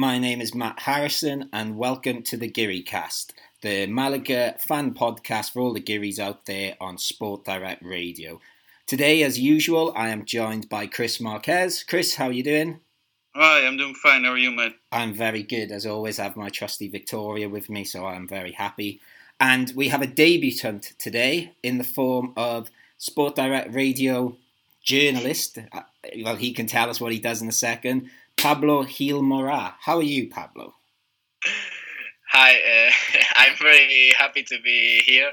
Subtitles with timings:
[0.00, 5.52] My name is Matt Harrison, and welcome to the Geary Cast, the Malaga fan podcast
[5.52, 8.40] for all the Gearys out there on Sport Direct Radio.
[8.86, 11.82] Today, as usual, I am joined by Chris Marquez.
[11.82, 12.80] Chris, how are you doing?
[13.34, 14.24] Hi, I'm doing fine.
[14.24, 14.74] How are you, mate?
[14.90, 15.70] I'm very good.
[15.70, 19.02] As always, I have my trusty Victoria with me, so I'm very happy.
[19.38, 24.38] And we have a debutant today in the form of Sport Direct Radio
[24.82, 25.58] journalist.
[25.70, 25.82] Uh,
[26.22, 28.08] well, he can tell us what he does in a second.
[28.40, 29.76] Pablo Gil Mora.
[29.80, 30.72] How are you, Pablo?
[32.32, 32.90] Hi, uh,
[33.36, 35.32] I'm very happy to be here.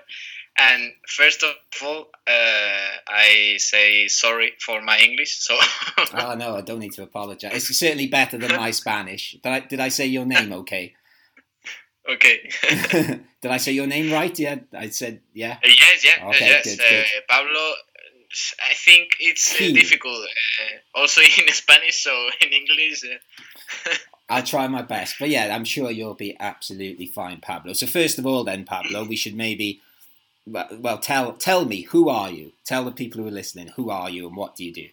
[0.60, 5.38] And first of all, uh, I say sorry for my English.
[5.40, 5.58] So.
[6.16, 7.54] oh no, I don't need to apologize.
[7.54, 9.38] It's certainly better than my Spanish.
[9.42, 10.94] Did I, did I say your name okay?
[12.10, 12.50] Okay.
[13.42, 14.38] did I say your name right?
[14.38, 15.58] Yeah, I said yeah.
[15.64, 16.64] Uh, yes, yeah, okay, yes.
[16.66, 17.06] Good, good.
[17.06, 17.74] Uh, Pablo.
[18.64, 20.16] I think it's uh, difficult.
[20.16, 23.04] Uh, also in Spanish, so in English.
[24.30, 27.72] I'll try my best, but yeah, I'm sure you'll be absolutely fine, Pablo.
[27.74, 29.82] So first of all, then, Pablo, we should maybe
[30.48, 32.54] well, well, tell tell me who are you?
[32.66, 34.88] Tell the people who are listening who are you and what do you do?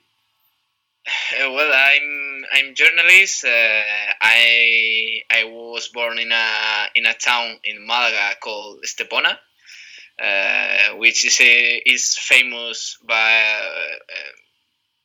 [1.06, 3.44] Uh, well, I'm I'm journalist.
[3.44, 3.82] Uh,
[4.20, 9.38] I I was born in a in a town in Malaga called Estepona,
[10.20, 14.32] uh, which is a, is famous by uh,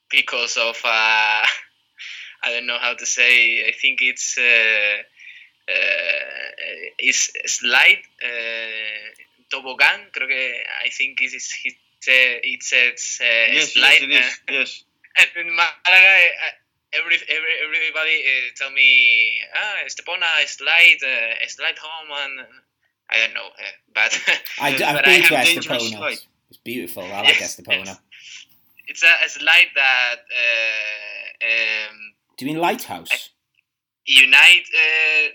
[0.09, 1.45] because of uh,
[2.43, 3.67] I don't know how to say.
[3.67, 5.03] I think it's uh,
[6.97, 8.03] it's slide
[9.49, 14.01] toboggan, creo que I think it is it, it says uh, yes, slide.
[14.07, 14.59] Yes, it is.
[14.59, 14.83] yes.
[15.19, 16.05] And in Malaga,
[16.93, 22.47] every, every everybody uh, tell me, ah, Estepona, slide, uh, slide home, and
[23.11, 24.21] I don't know, uh, but
[24.61, 26.17] I, have but been I to Estepona.
[26.49, 27.03] It's beautiful.
[27.03, 27.85] I like yes, Estepona.
[27.85, 27.99] Yes.
[28.87, 30.15] It's a, a slide that.
[30.31, 31.97] Uh, um,
[32.37, 33.29] Do you mean lighthouse?
[34.05, 35.27] Unite uh,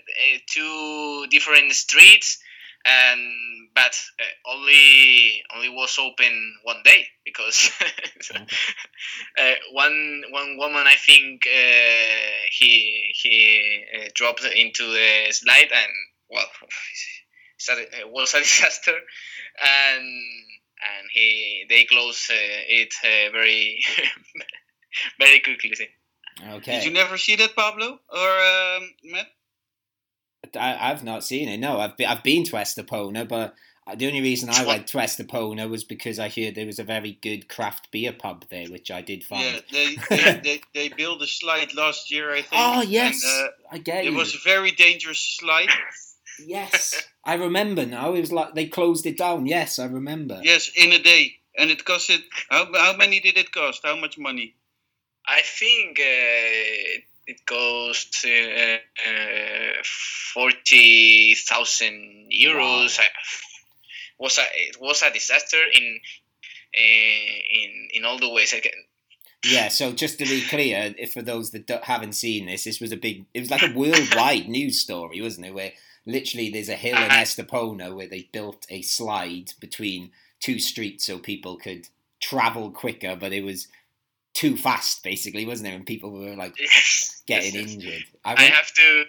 [0.47, 2.39] two different streets
[2.85, 7.71] and but uh, only only was open one day because
[8.35, 15.91] uh, one one woman I think uh, he he uh, dropped into the slide and
[16.29, 16.45] well
[17.73, 18.95] it was a disaster
[19.61, 23.79] and and he they closed uh, it uh, very
[25.19, 25.89] very quickly.
[26.55, 26.79] Okay.
[26.79, 28.29] Did you never see that, Pablo or
[28.77, 29.27] um, Matt?
[30.59, 31.57] I, have not seen it.
[31.57, 33.55] No, I've been, I've been to Estepona, but
[33.97, 37.17] the only reason I went to Estepona was because I heard there was a very
[37.21, 39.43] good craft beer pub there, which I did find.
[39.43, 42.53] Yeah, they they, they, they, built a slide last year, I think.
[42.53, 44.07] Oh yes, and, uh, I get it.
[44.07, 45.69] It was a very dangerous slide.
[46.39, 48.13] Yes, I remember now.
[48.13, 49.45] It was like they closed it down.
[49.45, 50.41] Yes, I remember.
[50.43, 53.81] Yes, in a day, and it costed how how many did it cost?
[53.83, 54.55] How much money?
[55.27, 58.77] I think uh, it cost uh,
[59.09, 59.83] uh,
[60.33, 62.97] forty thousand euros.
[62.97, 63.05] Wow.
[64.17, 65.99] Was a it was a disaster in
[66.73, 68.53] in in all the ways.
[68.53, 68.71] I can.
[69.43, 72.91] Yeah, so just to be clear, if for those that haven't seen this, this was
[72.91, 73.25] a big.
[73.33, 75.53] It was like a worldwide news story, wasn't it?
[75.53, 75.73] Where
[76.05, 77.17] literally there's a hill in uh-huh.
[77.17, 81.87] Estepona where they built a slide between two streets so people could
[82.21, 83.67] travel quicker, but it was
[84.33, 85.73] too fast, basically, wasn't it?
[85.73, 88.03] And people were like yes, getting yes, injured.
[88.23, 89.03] I, I, have to,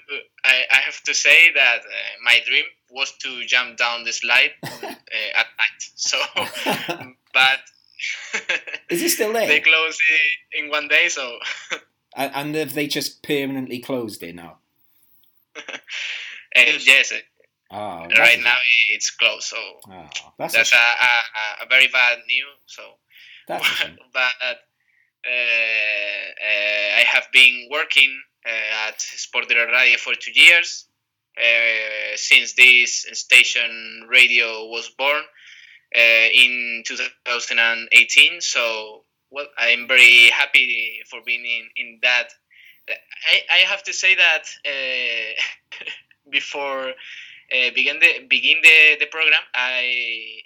[0.44, 4.52] I, I, have to say that uh, my dream was to jump down the slide
[4.62, 5.82] uh, at night.
[5.96, 6.18] So,
[7.34, 7.58] but
[8.88, 9.48] is it still there?
[9.48, 11.38] They closed it in one day, so.
[12.16, 14.58] and have they just permanently closed it now?
[16.56, 17.12] Uh, yes.
[17.70, 18.56] Oh, right now
[18.90, 19.56] it's closed, so
[19.90, 20.08] oh,
[20.38, 22.46] that's, that's a, a, a, very bad news.
[22.66, 22.82] So,
[23.48, 23.60] but
[25.26, 30.86] uh, uh, I have been working uh, at Sport Radio for two years
[32.14, 35.22] since this station radio was born
[35.92, 38.40] in 2018.
[38.40, 42.28] So, well, I'm very happy for being in, in that.
[42.88, 44.44] I, I have to say that
[46.30, 50.42] before uh, begin the begin the, the program, I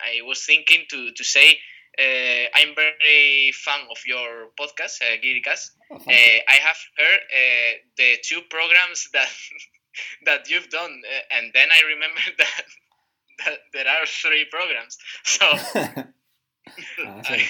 [0.00, 1.58] I was thinking to, to say
[1.98, 5.70] uh, I'm very fan of your podcast, uh.
[5.90, 9.28] Oh, uh, I have heard uh, the two programs that
[10.26, 12.64] that you've done, uh, and then I remember that,
[13.44, 14.98] that there are three programs.
[15.24, 17.46] So oh, I,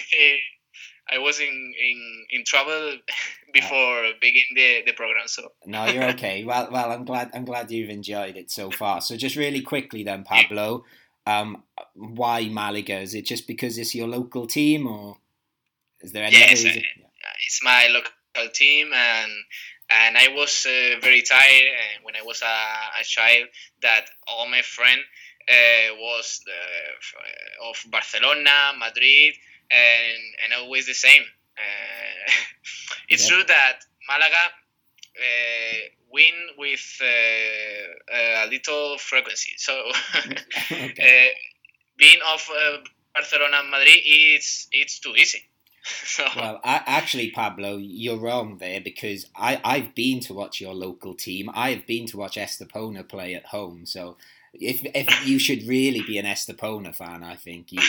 [1.11, 1.47] I was in,
[1.81, 2.99] in, in trouble
[3.53, 5.27] before beginning the, the program.
[5.27, 6.45] So no, you're okay.
[6.45, 9.01] well, well, I'm glad I'm glad you've enjoyed it so far.
[9.01, 10.85] So just really quickly then, Pablo.
[11.27, 11.65] Um,
[11.95, 13.01] why Malaga?
[13.01, 15.17] Is it just because it's your local team, or
[16.01, 16.83] is there any yes, reason?
[17.03, 19.33] Uh, it's my local team, and
[19.91, 23.49] and I was uh, very tired uh, when I was a, a child
[23.83, 25.01] that all my friend
[25.49, 29.35] uh, was uh, of Barcelona, Madrid,
[29.71, 31.23] and and always the same.
[31.57, 32.33] Uh,
[33.09, 34.53] it's true that Malaga
[35.19, 35.79] uh,
[36.11, 39.55] win with a little frequency.
[39.57, 39.91] So
[40.73, 41.33] okay.
[41.97, 42.49] being of
[43.15, 45.43] Barcelona, and Madrid, it's it's too easy.
[46.37, 51.15] well, I, actually, Pablo, you're wrong there because I, I've been to watch your local
[51.15, 51.51] team.
[51.55, 53.87] I've been to watch Estepona play at home.
[53.87, 54.17] So
[54.53, 57.81] if if you should really be an Estepona fan, I think you,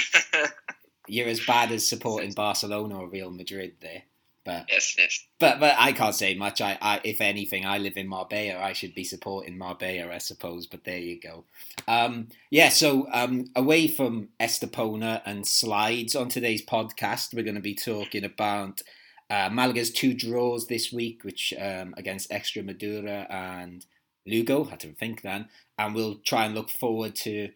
[1.08, 4.04] you're as bad as supporting Barcelona or Real Madrid there.
[4.48, 5.26] But yes, yes.
[5.40, 6.62] But but I can't say much.
[6.62, 8.62] I, I if anything, I live in Marbella.
[8.62, 10.68] I should be supporting Marbella, I suppose.
[10.68, 11.44] But there you go.
[11.86, 12.70] Um, yeah.
[12.70, 18.24] So um, away from Estepona and slides on today's podcast, we're going to be talking
[18.24, 18.82] about
[19.30, 23.86] uh, Malaga's two draws this week, which um, against Extremadura and
[24.26, 24.64] Lugo.
[24.64, 27.50] Had to think then, and we'll try and look forward to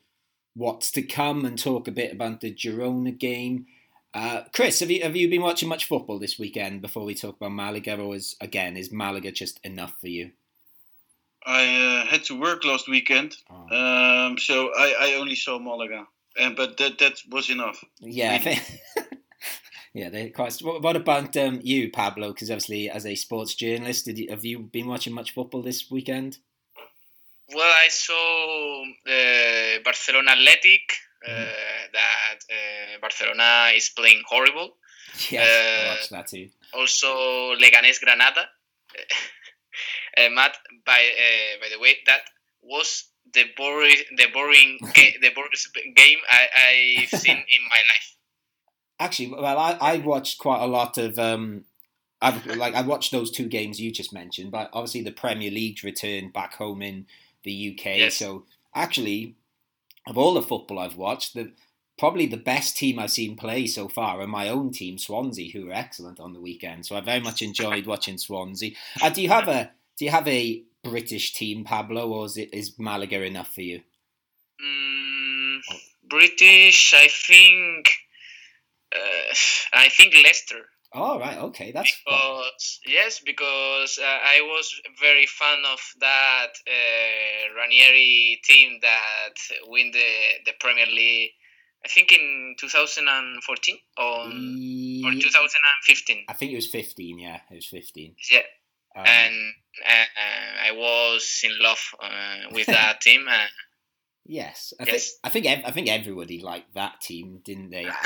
[0.54, 3.66] what's to come and talk a bit about the Girona game.
[4.14, 7.38] Uh, Chris, have you have you been watching much football this weekend before we talk
[7.38, 10.32] about Malaga, or is again is Malaga just enough for you?
[11.46, 13.76] I uh, had to work last weekend, oh.
[13.76, 16.08] um, so I, I only saw Malaga,
[16.38, 17.84] and but that that was enough.
[18.02, 18.60] Yeah, really.
[19.94, 20.60] yeah, they quite.
[20.60, 22.34] What, about um, you, Pablo?
[22.34, 25.90] Because obviously, as a sports journalist, did you, have you been watching much football this
[25.90, 26.40] weekend?
[27.54, 30.82] Well, I saw uh, Barcelona Athletic
[31.28, 31.32] uh,
[31.94, 34.76] that uh, Barcelona is playing horrible.
[35.30, 36.50] Yes, I watched that too.
[36.74, 38.48] Also, Leganés Granada.
[40.34, 40.56] Matt,
[40.86, 41.02] by
[41.60, 42.22] by the way, that
[42.62, 45.52] was the boring the boring ga- the boring
[45.96, 48.16] game I, I've seen in my life.
[49.00, 51.66] Actually, well, I, I watched quite a lot of um,
[52.22, 55.84] I've like I watched those two games you just mentioned, but obviously the Premier League
[55.84, 57.08] returned back home in
[57.44, 57.86] the UK.
[57.98, 58.16] Yes.
[58.16, 59.36] So actually,
[60.08, 61.52] of all the football I've watched, the
[61.98, 65.68] probably the best team I've seen play so far are my own team, Swansea, who
[65.68, 66.86] were excellent on the weekend.
[66.86, 68.72] So I very much enjoyed watching Swansea.
[69.02, 72.54] Uh, do you have a do you have a British team, Pablo, or is it
[72.54, 73.82] is Malaga enough for you?
[74.64, 75.60] Mm,
[76.10, 77.92] British, I think.
[78.94, 79.34] Uh,
[79.74, 80.66] I think Leicester.
[80.94, 82.94] Oh right, okay, that's because fun.
[82.94, 89.36] yes, because uh, I was very fan of that uh, Ranieri team that
[89.68, 90.10] win the
[90.46, 91.32] the Premier League.
[91.86, 96.26] I think in 2014 or, or 2015.
[96.30, 97.18] I think it was 15.
[97.18, 98.16] Yeah, it was 15.
[98.30, 98.40] Yeah,
[98.96, 99.36] um, and
[99.88, 103.26] uh, I was in love uh, with that team.
[103.30, 103.48] Uh,
[104.26, 104.90] yes, I yes.
[104.90, 107.88] think I think I think everybody liked that team, didn't they?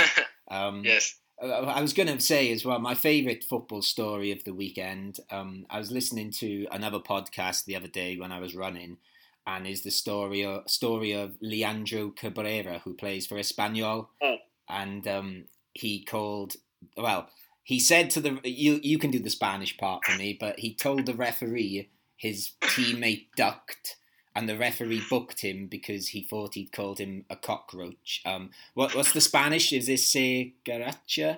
[0.47, 4.53] Um, yes I was going to say as well, my favourite football story of the
[4.53, 5.19] weekend.
[5.29, 8.97] Um, I was listening to another podcast the other day when I was running,
[9.45, 14.37] and is the story of, story of Leandro Cabrera, who plays for Espanyol, oh.
[14.69, 16.55] and um, he called
[16.95, 17.29] well.
[17.63, 20.73] He said to the you you can do the Spanish part for me, but he
[20.73, 23.97] told the referee his teammate ducked
[24.35, 28.21] and the referee booked him because he thought he'd called him a cockroach.
[28.25, 29.71] Um, what, what's the Spanish?
[29.71, 31.37] Is this se garacha?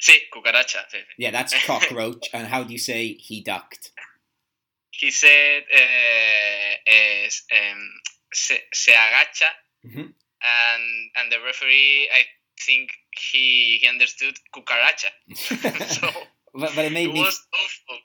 [0.00, 0.84] Sí, cucaracha.
[1.16, 2.28] Yeah, that's cockroach.
[2.32, 3.92] and how do you say he ducked?
[4.90, 7.88] He said uh, es, um,
[8.32, 9.46] se, se agacha,
[9.86, 10.00] mm-hmm.
[10.00, 12.24] and and the referee, I
[12.66, 15.10] think he, he understood cucaracha.
[15.86, 16.08] so
[16.52, 17.20] but, but it made it me.
[17.20, 17.98] Was awful.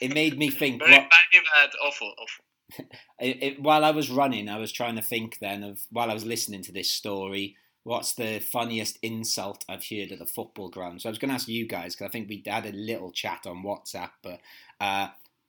[0.00, 0.80] It made me think.
[0.80, 2.44] Very what, funny, but awful, awful.
[3.18, 6.14] it, it, while I was running, I was trying to think then of while I
[6.14, 11.00] was listening to this story, what's the funniest insult I've heard at the football ground?
[11.00, 13.12] So I was going to ask you guys because I think we had a little
[13.12, 14.10] chat on WhatsApp.
[14.22, 14.40] But
[14.80, 15.08] uh,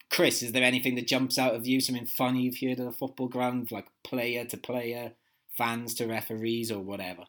[0.10, 1.82] Chris, is there anything that jumps out of you?
[1.82, 5.12] Something funny you've heard at the football ground, like player to player,
[5.58, 7.24] fans to referees, or whatever?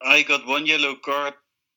[0.00, 1.34] I got one yellow card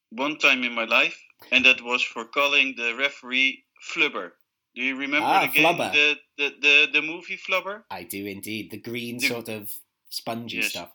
[0.10, 1.22] one time in my life,
[1.52, 4.32] and that was for calling the referee flubber.
[4.76, 7.84] Do you remember ah, the game, the, the, the, the movie Flubber?
[7.90, 8.72] I do indeed.
[8.72, 9.72] The green the, sort of
[10.10, 10.72] spongy yes.
[10.72, 10.92] stuff.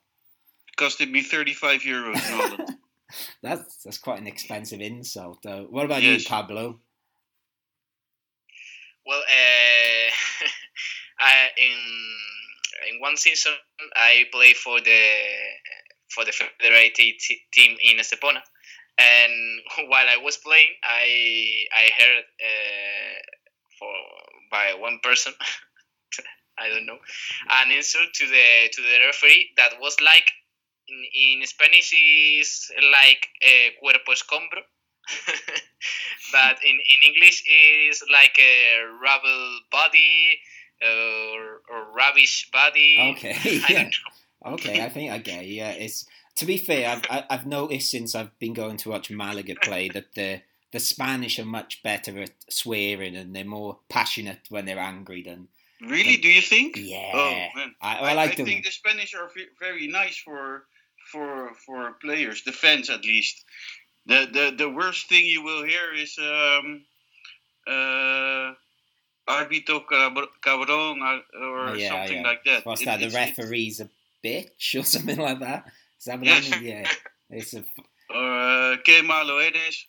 [0.68, 2.76] It costed me 35 euros in Holland.
[3.42, 5.66] that's, that's quite an expensive insult, though.
[5.70, 6.22] What about yes.
[6.22, 6.80] you, Pablo?
[9.06, 10.10] Well, uh,
[11.20, 11.76] I, in
[12.92, 13.52] in one season,
[13.94, 15.02] I played for the
[16.08, 17.14] for the federated
[17.52, 18.40] team in Estepona,
[18.98, 23.18] and while I was playing, I I heard uh,
[23.80, 23.92] for
[24.50, 25.32] by one person.
[26.58, 26.98] I don't know,
[27.48, 30.30] an insult to the to the referee that was like
[30.88, 34.60] in, in Spanish is like uh, cuerpo escombro.
[36.32, 37.42] but in, in English
[37.90, 40.38] is like a rubble body
[40.82, 43.14] or, or rubbish body.
[43.16, 43.60] Okay.
[43.68, 43.90] yeah.
[44.46, 45.46] Okay, I think I get.
[45.46, 46.06] Yeah, it's
[46.36, 46.88] to be fair.
[46.88, 51.38] I've I've noticed since I've been going to watch Malaga play that the the Spanish
[51.38, 55.48] are much better at swearing and they're more passionate when they're angry than.
[55.80, 56.12] Really?
[56.12, 56.76] Than, do you think?
[56.76, 57.10] Yeah.
[57.12, 58.46] Oh man, I, I like I, them.
[58.46, 60.64] think the Spanish are very nice for
[61.10, 63.44] for for players, defense at least.
[64.06, 66.84] The the the worst thing you will hear is um
[67.66, 68.52] uh
[69.28, 69.82] arbitro
[70.42, 72.28] cabron or, or yeah, something yeah.
[72.28, 72.66] like that.
[72.66, 73.00] What's it, that?
[73.00, 73.88] The referee's a
[74.24, 75.66] bitch or something like that.
[75.98, 76.52] Is that what yes.
[76.52, 76.68] I mean?
[76.68, 76.90] Yeah.
[77.30, 77.64] It's a.
[78.12, 79.86] Or uh, que malo eres.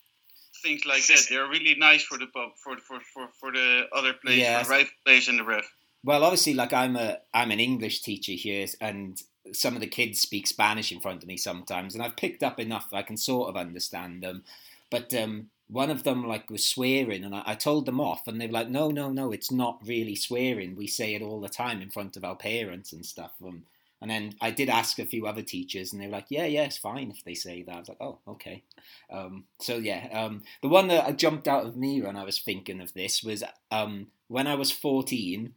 [0.62, 1.26] Things like that.
[1.28, 2.26] They're really nice for the
[2.62, 5.64] for for for for the other players, the right players and the ref.
[6.04, 9.20] Well, obviously, like I'm a I'm an English teacher here, and
[9.52, 12.60] some of the kids speak Spanish in front of me sometimes, and I've picked up
[12.60, 14.44] enough I can sort of understand them.
[14.90, 18.40] But um, one of them like was swearing, and I, I, told them off, and
[18.40, 20.76] they were like, "No, no, no, it's not really swearing.
[20.76, 23.64] We say it all the time in front of our parents and stuff." Um,
[24.02, 26.64] and then I did ask a few other teachers, and they were like, "Yeah, yeah,
[26.64, 28.64] it's fine if they say that." I was like, "Oh, okay."
[29.08, 32.80] Um, so yeah, um, the one that jumped out of me when I was thinking
[32.80, 35.54] of this was um, when I was fourteen.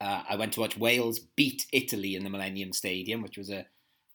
[0.00, 3.66] Uh, I went to watch Wales beat Italy in the Millennium Stadium, which was a,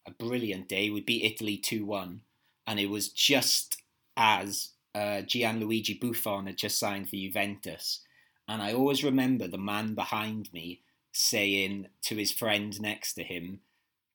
[0.07, 0.91] a brilliant day.
[0.91, 2.21] We beat Italy 2 1,
[2.67, 3.81] and it was just
[4.15, 8.01] as uh, Gianluigi Buffon had just signed for Juventus.
[8.47, 10.81] And I always remember the man behind me
[11.11, 13.59] saying to his friend next to him,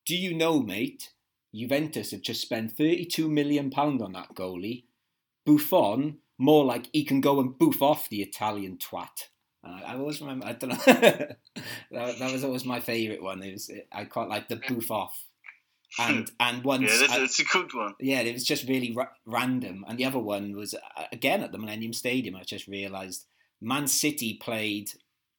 [0.06, 1.10] Do you know, mate?
[1.54, 4.84] Juventus have just spent £32 million on that goalie.
[5.46, 9.28] Buffon, more like he can go and boof off the Italian twat.
[9.64, 10.46] Uh, I always remember.
[10.46, 10.76] I don't know.
[10.86, 11.38] that,
[11.90, 13.42] that, was always my favourite one.
[13.42, 15.24] It was I quite like the boof off,
[15.98, 17.94] and and once yeah, that's, that's, a good one.
[17.98, 19.84] Yeah, it was just really ra- random.
[19.88, 22.36] And the other one was uh, again at the Millennium Stadium.
[22.36, 23.26] I just realised
[23.60, 24.90] Man City played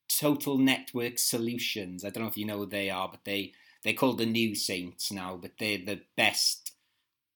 [0.08, 2.04] Total Network Solutions.
[2.04, 4.56] I don't know if you know who they are, but they they're called the New
[4.56, 5.38] Saints now.
[5.38, 6.72] But they're the best,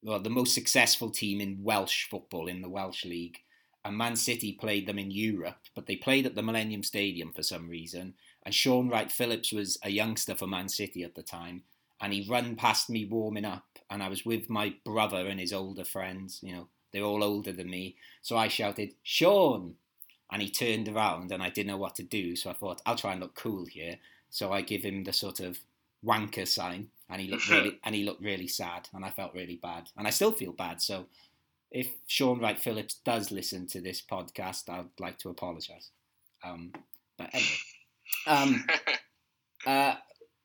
[0.04, 3.40] well, the most successful team in Welsh football in the Welsh League
[3.84, 7.44] and Man City played them in Europe, but they played at the Millennium Stadium for
[7.44, 8.13] some reason.
[8.44, 11.63] And Shaun Wright-Phillips was a youngster for Man City at the time,
[12.00, 15.54] and he ran past me warming up, and I was with my brother and his
[15.54, 16.40] older friends.
[16.44, 19.75] You know, they're all older than me, so I shouted, "Shaun!"
[20.31, 22.95] And he turned around, and I didn't know what to do, so I thought I'll
[22.95, 23.97] try and look cool here.
[24.29, 25.59] So I give him the sort of
[26.05, 29.59] wanker sign, and he looked really and he looked really sad, and I felt really
[29.61, 30.81] bad, and I still feel bad.
[30.81, 31.07] So
[31.71, 35.89] if Shaun Wright-Phillips does listen to this podcast, I'd like to apologise.
[36.43, 36.73] Um,
[37.17, 37.50] but anyway,
[38.27, 38.65] um,
[39.65, 39.95] uh,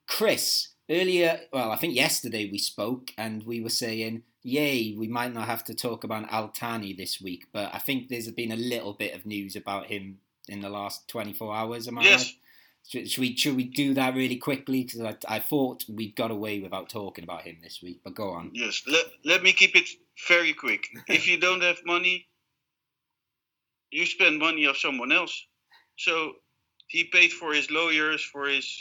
[0.07, 5.35] Chris, earlier, well, I think yesterday we spoke and we were saying, yay, we might
[5.35, 8.93] not have to talk about Al-Thani this week, but I think there's been a little
[8.93, 11.89] bit of news about him in the last 24 hours.
[11.89, 12.25] Am I yes.
[12.25, 12.33] right?
[13.09, 14.85] Should, we should we do that really quickly?
[14.85, 18.31] Because I, I thought we got away without talking about him this week, but go
[18.31, 18.53] on.
[18.55, 19.89] Yes, let, let me keep it
[20.29, 20.87] very quick.
[21.09, 22.29] if you don't have money,
[23.91, 25.45] you spend money of someone else.
[25.97, 26.35] So
[26.87, 28.81] he paid for his lawyers, for his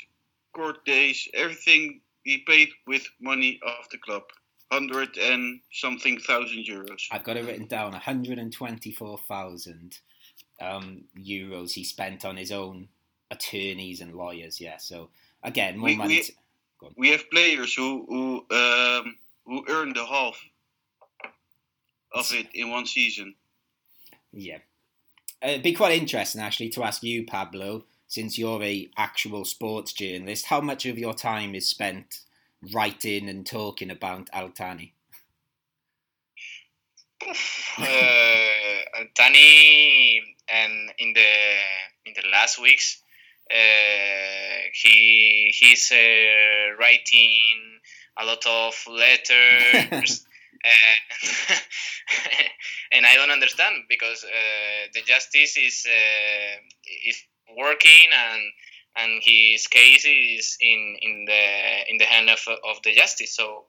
[0.56, 4.22] court days, everything he paid with money of the club.
[4.72, 7.04] Hundred and something thousand euros.
[7.12, 7.92] I've got it written down.
[7.92, 10.00] One hundred and twenty-four thousand
[10.60, 12.90] um, euros he spent on his own
[13.30, 14.60] attorneys and lawyers.
[14.60, 14.78] Yeah.
[14.78, 15.10] So
[15.44, 16.16] again, more we, money.
[16.16, 16.94] We, to...
[16.98, 20.44] we have players who who um, who earn the half
[22.12, 23.36] of it in one season.
[24.34, 24.58] Yeah.
[25.44, 29.94] Uh, it'd be quite interesting actually to ask you, Pablo, since you're a actual sports
[29.94, 32.22] journalist, how much of your time is spent
[32.74, 34.94] writing and talking about Al-Thani?
[37.78, 37.86] uh,
[39.16, 41.32] Tani and in the
[42.06, 43.02] in the last weeks
[43.50, 47.80] uh, he he's uh, writing
[48.18, 50.26] a lot of letters
[50.66, 51.56] uh,
[52.92, 56.58] and I don't understand because uh, the justice is uh,
[57.06, 57.24] is
[57.58, 58.42] working and
[58.96, 63.36] and his case is in in the in the hand of of the justice.
[63.36, 63.66] So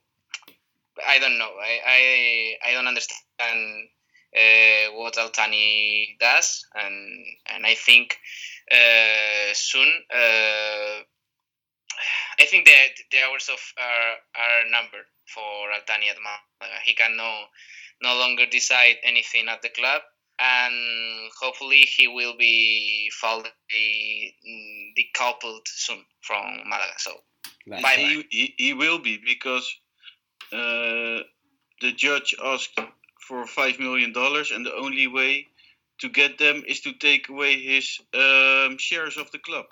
[1.07, 1.51] I don't know.
[1.61, 3.89] I I, I don't understand
[4.37, 8.19] uh, what Al-Thani does, and and I think
[8.71, 9.89] uh, soon.
[10.13, 11.03] Uh,
[12.39, 16.79] I think that the hours of are are numbered for Al-Thani at Malaga.
[16.85, 17.45] He can no
[18.03, 20.03] no longer decide anything at the club,
[20.39, 23.51] and hopefully he will be fully
[24.99, 26.93] decoupled soon from Malaga.
[26.99, 27.13] So
[27.67, 29.75] bye he, he, he will be because
[30.53, 31.23] uh,
[31.81, 32.79] the judge asked
[33.21, 35.47] for five million dollars, and the only way
[35.99, 39.67] to get them is to take away his um, shares of the club.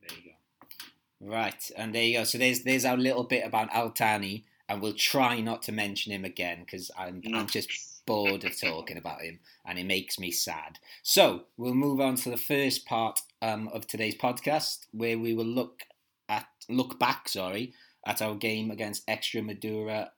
[0.00, 1.34] There you go.
[1.34, 2.24] Right, and there you go.
[2.24, 6.24] So there's there's our little bit about Al-Thani, and we'll try not to mention him
[6.24, 7.38] again because I'm no.
[7.38, 7.70] I'm just
[8.06, 10.78] bored of talking about him, and it makes me sad.
[11.02, 15.44] So we'll move on to the first part um, of today's podcast, where we will
[15.44, 15.82] look
[16.28, 17.74] at look back, sorry,
[18.06, 20.08] at our game against Extremadura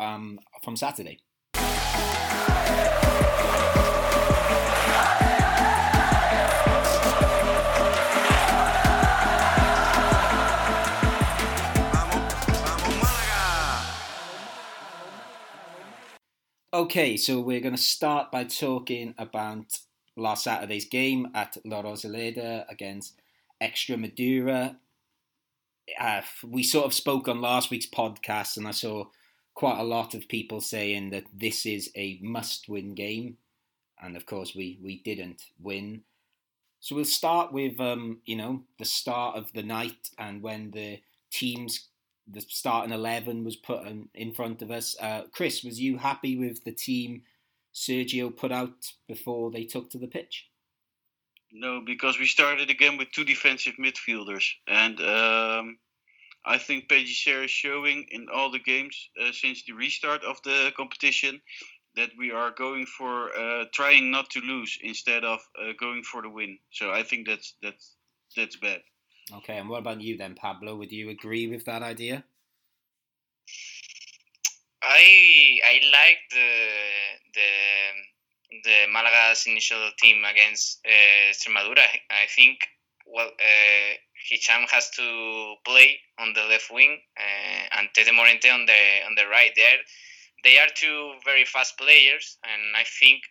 [0.00, 1.20] um, from Saturday.
[16.74, 19.78] Okay, so we're going to start by talking about
[20.16, 23.20] last Saturday's game at La Rosaleda against
[23.62, 24.76] Extremadura.
[26.00, 29.04] Uh, we sort of spoke on last week's podcast, and I saw
[29.52, 33.36] quite a lot of people saying that this is a must-win game,
[34.02, 36.04] and of course we we didn't win.
[36.80, 41.02] So we'll start with um, you know the start of the night and when the
[41.30, 41.88] teams
[42.26, 44.96] the starting eleven was put in, front of us.
[45.00, 47.22] Uh, Chris, was you happy with the team
[47.74, 50.48] Sergio put out before they took to the pitch?
[51.52, 55.78] No, because we started again with two defensive midfielders, and um,
[56.44, 60.72] I think Pellicer is showing in all the games uh, since the restart of the
[60.76, 61.40] competition
[61.94, 66.22] that we are going for uh, trying not to lose instead of uh, going for
[66.22, 66.58] the win.
[66.70, 67.96] So I think that's that's
[68.36, 68.80] that's bad.
[69.30, 70.76] Okay, and what about you then, Pablo?
[70.76, 72.24] Would you agree with that idea?
[74.82, 76.50] I I like the
[77.34, 77.50] the
[78.64, 81.86] the Malaga's initial team against uh, Extremadura.
[82.10, 82.58] I think
[83.06, 83.92] well uh,
[84.30, 89.14] Hicham has to play on the left wing uh, and Tete Morente on the on
[89.14, 89.52] the right.
[89.54, 89.78] There,
[90.44, 93.22] they are two very fast players, and I think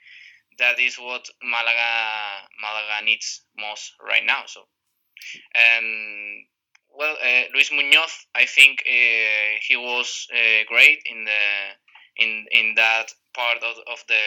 [0.57, 4.43] that is what Malaga Malaga needs most right now.
[4.45, 4.61] So
[5.55, 6.45] and
[6.93, 11.43] well, uh, Luis Munoz, I think uh, he was uh, great in the
[12.17, 14.25] in in that part of, of the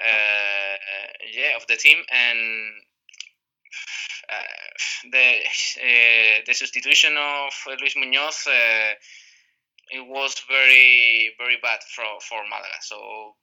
[0.00, 0.76] uh,
[1.32, 2.72] yeah of the team and.
[4.30, 8.46] Uh, the uh, the substitution of Luis Munoz
[9.90, 12.76] it was very very bad for for Malaga.
[12.82, 13.36] So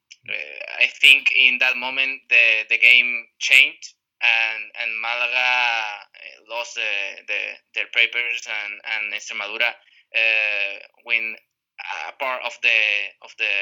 [0.79, 3.95] I think in that moment the the game changed
[4.25, 5.51] and and Malaga
[6.15, 6.91] eh, lost the,
[7.27, 7.41] the
[7.73, 10.73] their papers and and Extremadura uh,
[11.05, 11.35] win
[12.09, 12.79] a part of the
[13.23, 13.53] of the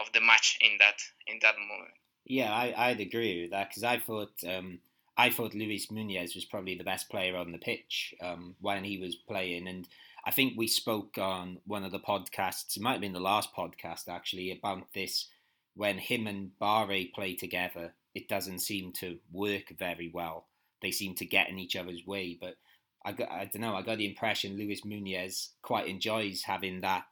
[0.00, 1.94] of the match in that in that moment.
[2.24, 4.80] Yeah, I I'd agree with that because I thought um,
[5.16, 8.98] I thought Luis Munoz was probably the best player on the pitch um, when he
[8.98, 9.88] was playing, and
[10.24, 12.76] I think we spoke on one of the podcasts.
[12.76, 15.28] It might have been the last podcast actually about this
[15.74, 20.48] when him and Bare play together it doesn't seem to work very well.
[20.82, 22.56] They seem to get in each other's way, but
[23.04, 23.76] I, got, I don't know.
[23.76, 27.04] I got the impression Luis Munoz quite enjoys having that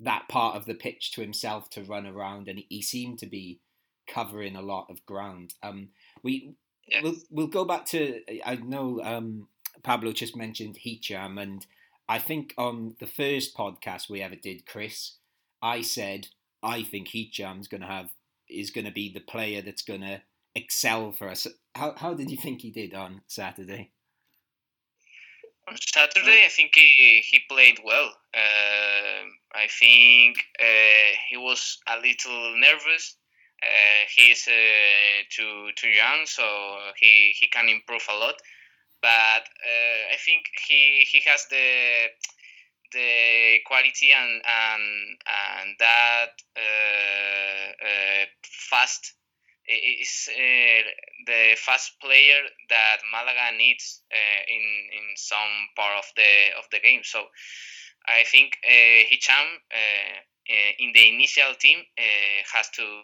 [0.00, 3.60] that part of the pitch to himself to run around, and he seemed to be
[4.06, 5.54] covering a lot of ground.
[5.62, 5.88] Um,
[6.22, 6.54] we
[6.86, 7.02] yes.
[7.02, 9.48] we'll, we'll go back to I know um,
[9.82, 11.64] Pablo just mentioned Hicham, and
[12.06, 15.16] I think on the first podcast we ever did, Chris,
[15.62, 16.28] I said
[16.62, 18.10] I think Hicham's going to have
[18.52, 20.20] is going to be the player that's going to
[20.54, 21.46] excel for us.
[21.74, 23.92] How how did you think he did on Saturday?
[25.68, 28.10] On Saturday, I think he, he played well.
[28.34, 29.22] Uh,
[29.54, 33.16] I think uh, he was a little nervous.
[33.62, 36.42] Uh, he's uh, too too young, so
[36.98, 38.34] he, he can improve a lot.
[39.00, 42.08] But uh, I think he he has the
[42.92, 44.84] the quality and and
[45.26, 49.14] and that uh, uh, fast
[49.68, 50.82] is uh,
[51.26, 54.64] the fast player that Malaga needs uh, in
[54.98, 57.00] in some part of the of the game.
[57.04, 57.24] So
[58.06, 61.78] I think uh, Hicham uh, in the initial team
[62.52, 63.02] has to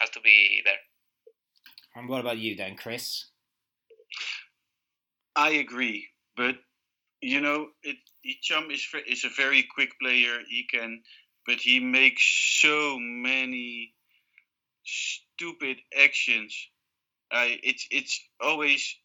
[0.00, 0.80] has to be there.
[1.94, 3.26] And what about you then, Chris?
[5.34, 6.56] I agree, but
[7.20, 10.38] you know, it Hicham is is a very quick player.
[10.48, 11.02] He can,
[11.46, 12.22] but he makes
[12.60, 13.94] so many
[14.84, 16.54] stupid actions.
[17.30, 18.96] I it's it's always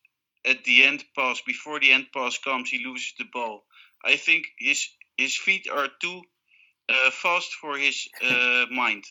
[0.46, 3.66] at the end pass before the end pass comes, he loses the ball.
[4.04, 6.22] I think his his feet are too
[6.90, 9.06] uh, fast for his uh, mind.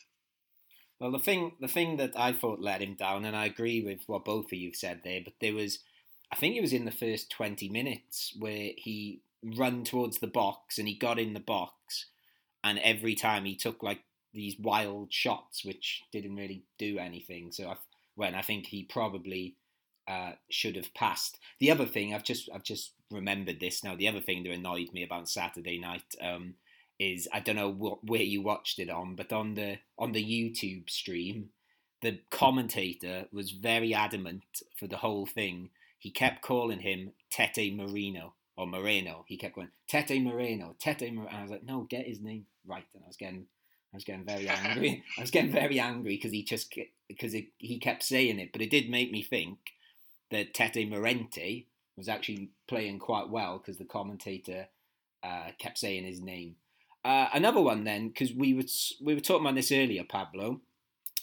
[0.99, 4.01] Well, the thing the thing that I thought let him down, and I agree with
[4.07, 5.79] what both of you said there, but there was
[6.33, 9.21] I think it was in the first 20 minutes where he
[9.55, 12.07] run towards the box and he got in the box
[12.63, 13.99] and every time he took like
[14.33, 17.51] these wild shots which didn't really do anything.
[17.51, 17.75] So I,
[18.15, 19.57] when I think he probably
[20.07, 21.37] uh, should have passed.
[21.59, 23.95] The other thing I've just I've just remembered this now.
[23.95, 26.55] The other thing that annoyed me about Saturday night um,
[26.97, 30.25] is I don't know what, where you watched it on, but on the on the
[30.25, 31.49] YouTube stream,
[32.01, 35.69] the commentator was very adamant for the whole thing.
[36.03, 39.23] He kept calling him Tete Marino or Moreno.
[39.25, 41.29] He kept going Tete Moreno, Tete Moreno.
[41.29, 42.83] And I was like, no, get his name right.
[42.93, 43.45] And I was getting
[43.93, 45.01] I was getting very angry.
[45.17, 48.69] I was getting very angry because he just because he kept saying it, but it
[48.69, 49.59] did make me think
[50.29, 54.67] that Tete Morente was actually playing quite well because the commentator
[55.23, 56.57] uh, kept saying his name.
[57.05, 58.63] Uh, another one then, because we were
[59.01, 60.59] we were talking about this earlier, Pablo.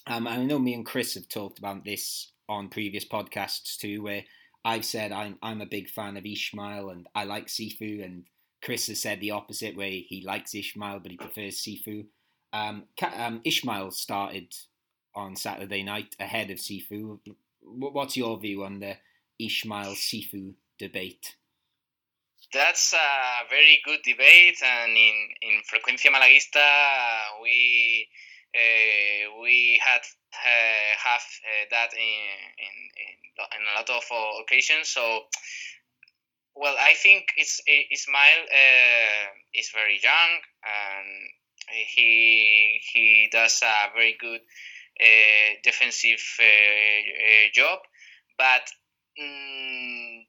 [0.06, 4.24] Um, I know me and Chris have talked about this on previous podcasts too, where
[4.64, 8.24] I've said I'm I'm a big fan of Ismaël and I like Cifu, and
[8.62, 12.06] Chris has said the opposite, where he likes Ismaël but he prefers Cifu.
[12.52, 12.84] Um,
[13.16, 14.54] um, Ismaël started
[15.14, 17.18] on Saturday night ahead of Cifu.
[17.62, 18.96] What's your view on the
[19.40, 21.36] Ismaël Cifu debate?
[22.52, 26.60] That's a very good debate, and in in Frecuencia Malaguista
[27.42, 28.08] we
[29.42, 32.22] we had uh, have uh, that in,
[32.58, 32.74] in,
[33.58, 34.04] in a lot of
[34.42, 34.88] occasions.
[34.88, 35.22] So,
[36.54, 41.30] well, I think it's Ismaël uh, is very young and
[41.68, 44.40] he he does a very good
[45.00, 47.78] uh, defensive uh, job,
[48.36, 48.68] but
[49.20, 50.24] um,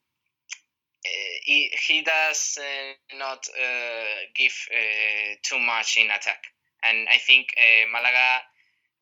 [1.44, 6.44] he, he does uh, not uh, give uh, too much in attack.
[6.84, 8.42] And I think eh, Malaga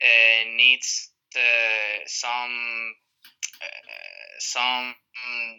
[0.01, 2.95] eh, needs eh, some
[4.39, 4.95] some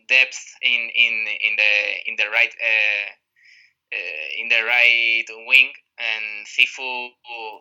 [0.08, 1.72] depth in, in, in the
[2.06, 2.54] in the right
[4.38, 7.10] in the right wing and Cifu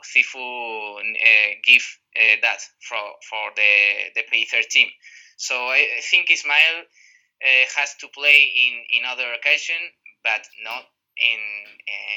[0.04, 1.84] Cifu uh, give
[2.15, 4.88] uh, that for for the the P13 team.
[5.38, 9.82] So I, think Ismail uh, has to play in in other occasion,
[10.24, 10.86] but not
[11.17, 11.41] in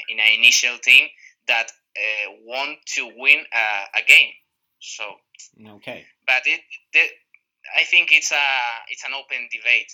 [0.09, 1.07] in an initial team
[1.47, 4.33] that uh, want to win a, a, game.
[4.79, 5.03] So
[5.75, 6.61] okay, but it,
[7.79, 8.45] I think it's a
[8.89, 9.93] it's an open debate.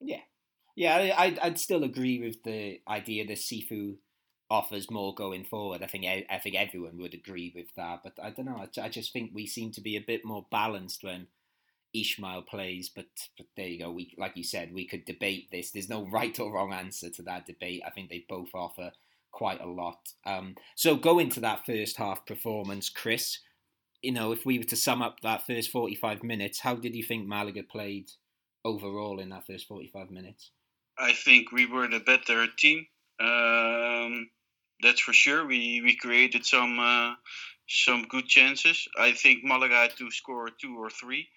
[0.00, 0.20] yeah,
[0.76, 3.96] yeah, I I'd still agree with the idea that Cifu
[4.50, 5.82] offers more going forward.
[5.82, 8.00] I think I think everyone would agree with that.
[8.02, 8.62] But I don't know.
[8.62, 11.26] I, I just think we seem to be a bit more balanced when
[11.92, 12.88] Ishmael plays.
[12.88, 13.90] But, but there you go.
[13.90, 15.70] We like you said, we could debate this.
[15.70, 17.82] There's no right or wrong answer to that debate.
[17.86, 18.92] I think they both offer
[19.36, 20.14] quite a lot.
[20.24, 23.40] Um, so go into that first half performance, Chris.
[24.00, 27.02] You know, if we were to sum up that first 45 minutes, how did you
[27.02, 28.10] think Malaga played
[28.64, 30.52] overall in that first 45 minutes?
[30.98, 32.86] I think we were the better team.
[33.20, 34.30] Um,
[34.82, 35.44] that's for sure.
[35.44, 37.12] We we created some uh,
[37.68, 38.88] some good chances.
[38.98, 41.28] I think Malaga had to score two or three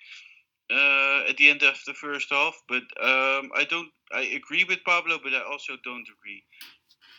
[0.71, 2.55] uh, at the end of the first half.
[2.69, 3.89] But um, I don't.
[4.13, 6.43] I agree with Pablo, but I also don't agree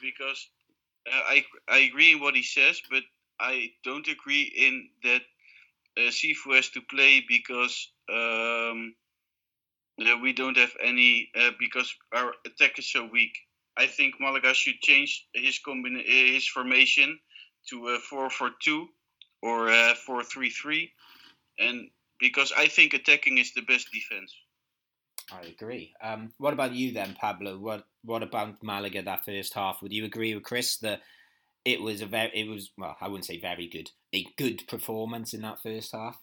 [0.00, 0.48] because
[1.06, 3.02] I I agree in what he says, but
[3.38, 5.22] I don't agree in that
[5.98, 8.94] uh, Cifu has to play because um,
[10.22, 13.38] we don't have any uh, because our attack is so weak.
[13.76, 17.18] I think Malaga should change his combina- his formation
[17.68, 18.88] to a four four two
[19.42, 20.92] or a four three three,
[21.58, 24.34] and because I think attacking is the best defense.
[25.32, 25.94] I agree.
[26.02, 27.58] Um, what about you then, Pablo?
[27.58, 29.82] What what about Malaga that first half?
[29.82, 31.02] Would you agree with Chris that
[31.64, 35.34] it was a very it was well I wouldn't say very good a good performance
[35.34, 36.18] in that first half?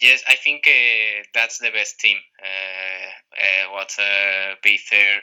[0.00, 2.16] Yes, I think uh, that's the best team.
[2.42, 5.20] Uh, uh, what uh, Peter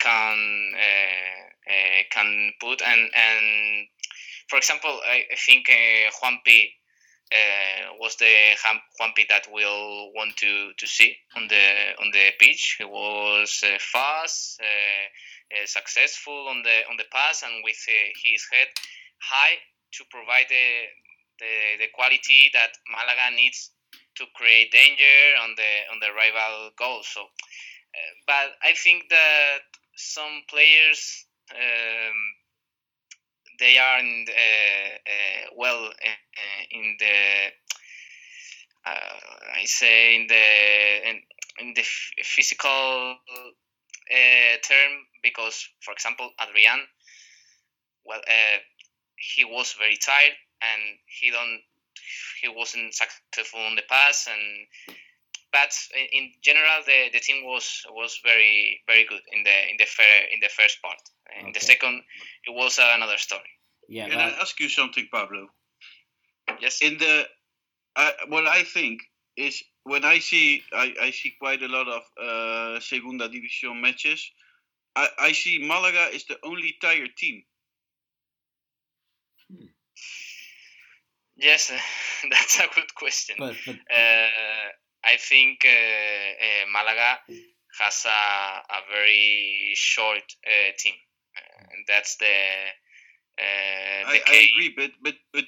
[0.00, 3.86] can uh, uh, can put and and
[4.50, 6.72] for example, I, think uh, Juanpi
[7.32, 8.58] uh, was the
[8.98, 12.76] Juanpi that we'll want to, to see on the on the pitch.
[12.78, 17.92] He was uh, fast, uh, uh successful on the on the pass, and with uh,
[18.24, 18.68] his head
[19.22, 19.58] high
[19.92, 20.86] to provide the,
[21.38, 23.70] the, the quality that Malaga needs
[24.16, 27.02] to create danger on the on the rival goal.
[27.02, 27.26] So,
[28.26, 29.58] but I think that
[29.96, 31.26] some players.
[31.50, 32.39] Um,
[33.60, 37.52] they are in the, uh, uh, well uh, in the
[38.84, 41.20] I say in the in,
[41.60, 41.82] in the
[42.24, 43.16] physical
[44.62, 44.92] term
[45.22, 46.80] because, for example, Adrian,
[48.04, 48.22] well,
[49.16, 51.60] he was very tired and he don't
[52.40, 54.96] he wasn't successful in the pass and
[55.52, 55.72] but
[56.12, 60.24] in general the, the team was was very very good in the in the fair,
[60.32, 61.00] in the first part
[61.38, 61.52] in okay.
[61.52, 62.02] the second
[62.46, 63.50] it was another story
[63.90, 64.08] Yeah.
[64.08, 65.48] Can well, I ask you something, Pablo?
[66.60, 66.80] Yes.
[66.80, 67.24] In the,
[67.96, 69.02] uh, what I think
[69.36, 74.30] is when I see I, I see quite a lot of uh, Segunda División matches.
[74.94, 77.42] I, I see Malaga is the only tired team.
[79.50, 79.66] Hmm.
[81.36, 81.72] Yes,
[82.30, 83.36] that's a good question.
[83.38, 84.26] But, but, uh,
[85.04, 87.18] I think uh, uh, Malaga
[87.78, 90.94] has a, a very short uh, team,
[91.72, 92.26] and that's the.
[93.38, 95.44] the I, I, agree, but but but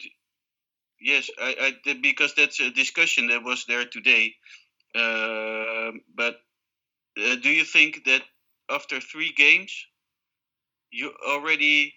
[1.01, 4.35] yes, I, I because that's a discussion that was there today.
[4.95, 6.37] Uh, but
[7.19, 8.23] uh, do you think that
[8.71, 9.87] after three games,
[10.91, 11.95] you already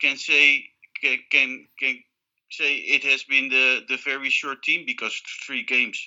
[0.00, 0.64] can say
[1.00, 1.96] can can, can
[2.50, 5.98] say it has been the the very short team because three games.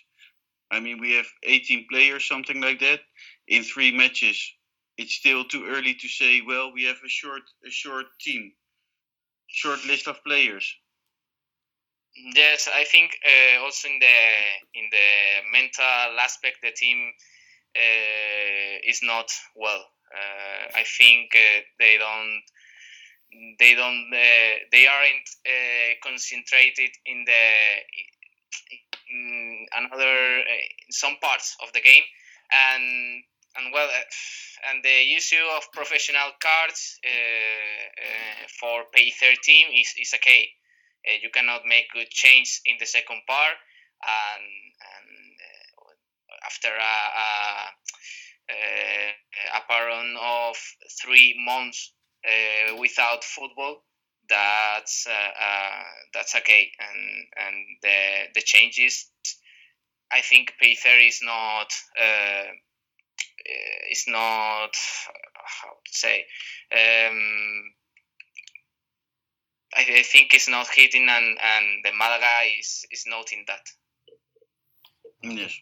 [0.71, 3.01] I mean, we have 18 players, something like that,
[3.47, 4.39] in three matches.
[4.97, 6.41] It's still too early to say.
[6.41, 8.54] Well, we have a short a short team,
[9.47, 10.65] short list of players.
[12.15, 14.17] Yes, I think uh, also in the
[14.73, 17.12] in the mental aspect, the team
[17.75, 19.86] uh, is not well.
[20.13, 22.41] Uh, I think uh, they don't
[23.60, 27.43] they don't uh, they aren't uh, concentrated in the
[29.15, 32.04] Mm, another eh, in some parts of the game.
[32.51, 33.23] And
[33.56, 34.04] and well eh,
[34.69, 40.49] and the issue of professional cards eh, for pay 13 is, is okay.
[41.21, 43.54] You cannot make good change in the second part,
[44.01, 44.41] and,
[44.82, 45.38] and
[46.47, 48.56] after a, a,
[49.54, 50.58] a, paron of
[50.99, 51.93] three months
[52.25, 53.85] uh, without football,
[54.30, 55.08] that's
[56.14, 59.10] that's okay, and and the the changes.
[60.12, 62.52] I think Peter is not uh,
[63.92, 64.76] is not
[65.36, 66.26] how to say
[66.72, 67.74] um,
[69.76, 73.62] I, I think it's not hitting, and and the Malaga is is noting that.
[75.22, 75.60] Yes.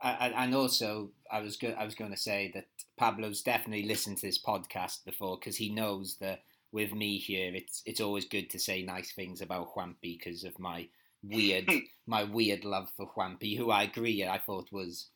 [0.00, 2.66] and also, I was go- I was going to say that
[2.98, 7.82] Pablo's definitely listened to this podcast before because he knows that with me here, it's
[7.86, 10.88] it's always good to say nice things about Juanpi because of my
[11.22, 11.70] weird
[12.06, 15.08] my weird love for Juanpi, who I agree I thought was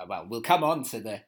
[0.00, 0.26] uh, well.
[0.28, 1.20] We'll come on to the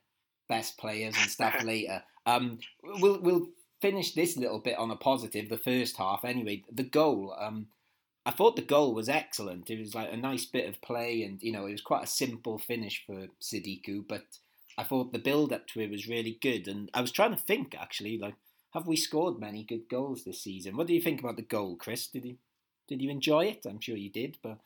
[0.48, 2.02] best players and stuff later.
[2.24, 3.48] Um, we'll we'll
[3.80, 6.64] finish this little bit on a positive, the first half anyway.
[6.72, 7.66] The goal, um,
[8.24, 9.70] I thought the goal was excellent.
[9.70, 12.08] It was like a nice bit of play, and you know, it was quite a
[12.08, 14.24] simple finish for Sadiku, but
[14.78, 16.68] I thought the build up to it was really good.
[16.68, 18.34] And I was trying to think actually, like,
[18.76, 20.76] have we scored many good goals this season?
[20.76, 22.08] What do you think about the goal, Chris?
[22.08, 22.36] Did you
[22.88, 23.64] did you enjoy it?
[23.66, 24.58] I'm sure you did, but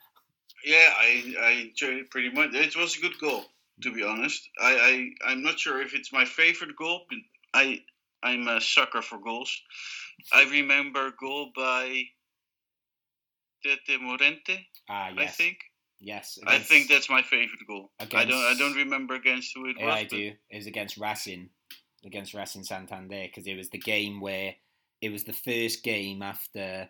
[0.65, 2.53] yeah, I I enjoyed it pretty much.
[2.53, 3.45] It was a good goal,
[3.81, 4.49] to be honest.
[4.61, 4.73] I,
[5.25, 7.19] I I'm not sure if it's my favorite goal, but
[7.53, 7.81] I
[8.21, 9.61] I'm a sucker for goals.
[10.33, 12.03] I remember goal by
[13.63, 14.67] Tete Morente.
[14.89, 15.17] Ah, yes.
[15.17, 15.57] I think.
[16.03, 16.39] Yes.
[16.47, 17.91] I think that's my favorite goal.
[17.99, 18.43] Against, I don't.
[18.43, 19.95] I don't remember against who it yeah, was.
[19.95, 20.33] I do.
[20.49, 21.49] It was against Racing,
[22.05, 24.55] against Racing Santander, because it was the game where
[25.01, 26.89] it was the first game after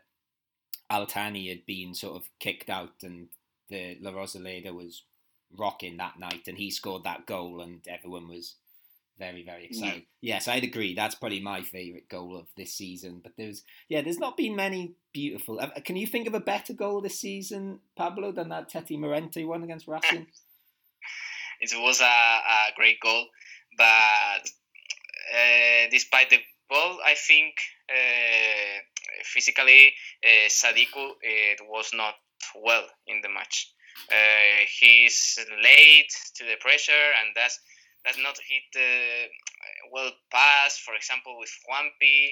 [0.89, 3.27] Al-Thani had been sort of kicked out, and
[3.69, 5.03] the La Rosaleda was
[5.57, 8.55] rocking that night, and he scored that goal, and everyone was
[9.21, 10.03] very very excited.
[10.21, 10.33] Yeah.
[10.33, 10.95] Yes, I'd agree.
[10.95, 13.19] That's probably my favourite goal of this season.
[13.21, 15.59] But there's yeah, there's not been many beautiful.
[15.59, 19.45] Uh, can you think of a better goal this season, Pablo, than that Tete Morente
[19.45, 20.25] one against Racing?
[21.61, 23.27] it was a, a great goal,
[23.77, 24.49] but
[25.91, 26.39] despite the
[26.69, 27.55] goal, I think
[27.89, 28.79] uh,
[29.23, 31.11] physically uh, Sadiku
[31.69, 32.15] was not
[32.55, 33.71] well in the match.
[34.09, 37.59] Uh, he's late to the pressure, and that's
[38.05, 39.27] does not hit the
[39.91, 40.77] well pass.
[40.77, 42.29] For example, with Juanpi,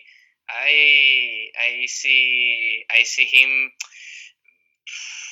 [0.49, 3.71] I I see I see him.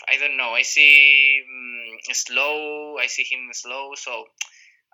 [0.07, 0.51] I don't know.
[0.51, 2.97] I see um, slow.
[2.97, 3.95] I see him slow.
[3.95, 4.25] So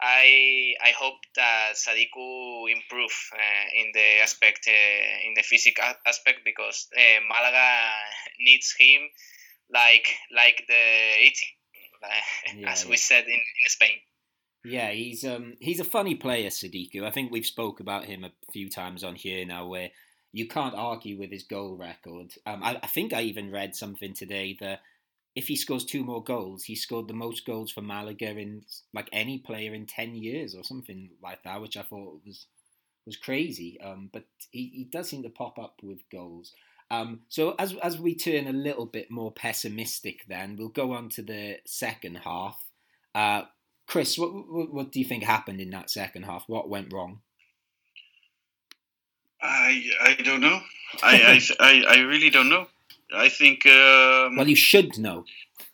[0.02, 6.40] I I hope that Sadiku improve uh, in the aspect uh, in the physical aspect
[6.44, 7.92] because uh, Malaga
[8.40, 9.02] needs him
[9.72, 11.54] like like the eating,
[12.58, 12.90] yeah, as yeah.
[12.90, 14.00] we said in, in Spain.
[14.66, 17.04] Yeah, he's um he's a funny player, Sadiku.
[17.04, 19.90] I think we've spoke about him a few times on here now, where
[20.32, 22.34] you can't argue with his goal record.
[22.46, 24.82] Um, I, I think I even read something today that
[25.36, 29.10] if he scores two more goals, he scored the most goals for Malaga in like
[29.12, 32.46] any player in ten years or something like that, which I thought was
[33.06, 33.80] was crazy.
[33.82, 36.54] Um, but he, he does seem to pop up with goals.
[36.92, 41.10] Um, so as as we turn a little bit more pessimistic, then we'll go on
[41.10, 42.64] to the second half.
[43.16, 43.44] Uh,
[43.88, 46.44] Chris, what, what, what do you think happened in that second half?
[46.48, 47.20] What went wrong?
[49.42, 50.62] I I don't know.
[51.02, 52.68] I, I, I, I really don't know.
[53.14, 53.66] I think.
[53.66, 55.26] Um, well, you should know.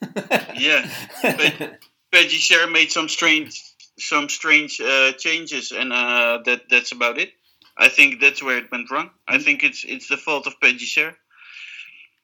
[0.56, 0.90] yeah,
[1.22, 1.80] but
[2.12, 3.62] Pellicer made some strange
[3.98, 7.34] some strange uh, changes, and uh, that that's about it.
[7.78, 9.10] I think that's where it went wrong.
[9.28, 9.44] I mm.
[9.44, 11.16] think it's it's the fault of Peggy Pellicer.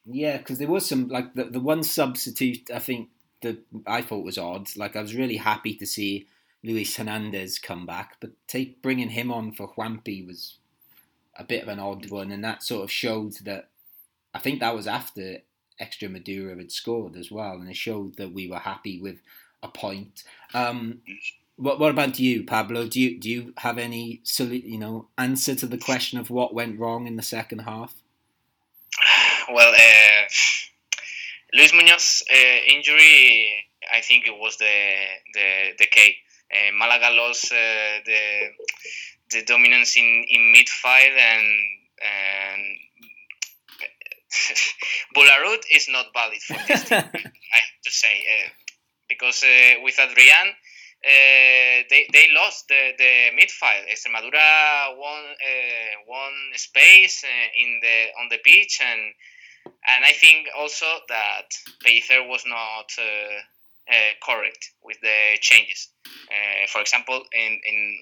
[0.06, 3.10] Yeah, because there was some like the the one substitute I think
[3.42, 4.68] that I thought was odd.
[4.76, 6.26] Like I was really happy to see
[6.62, 10.58] Luis Hernandez come back, but take bringing him on for Juanpi was
[11.38, 13.68] a bit of an odd one, and that sort of showed that
[14.36, 15.38] I think that was after
[15.80, 19.22] Extremadura had scored as well, and it showed that we were happy with
[19.62, 20.24] a point.
[20.52, 21.00] Um,
[21.56, 22.86] what, what about you, Pablo?
[22.86, 26.78] Do you do you have any you know answer to the question of what went
[26.78, 27.94] wrong in the second half?
[29.50, 30.22] Well, uh,
[31.54, 33.48] Luis Muñoz's uh, injury,
[33.90, 36.16] I think it was the the the key.
[36.52, 38.22] Uh, Malaga lost uh, the
[39.30, 41.46] the dominance in in midfield and
[42.02, 42.62] and
[45.14, 46.98] Boulahroud is not valid for this team.
[46.98, 48.48] I have to say uh,
[49.08, 50.54] because uh, with Adrian.
[51.04, 53.86] Uh, they, they lost the, the midfield.
[53.86, 59.12] Extremadura won uh, won space uh, in the on the pitch, and
[59.86, 61.44] and I think also that
[61.84, 62.90] Pellicer was not
[64.24, 65.90] correct with the changes.
[66.72, 67.98] for example, in, in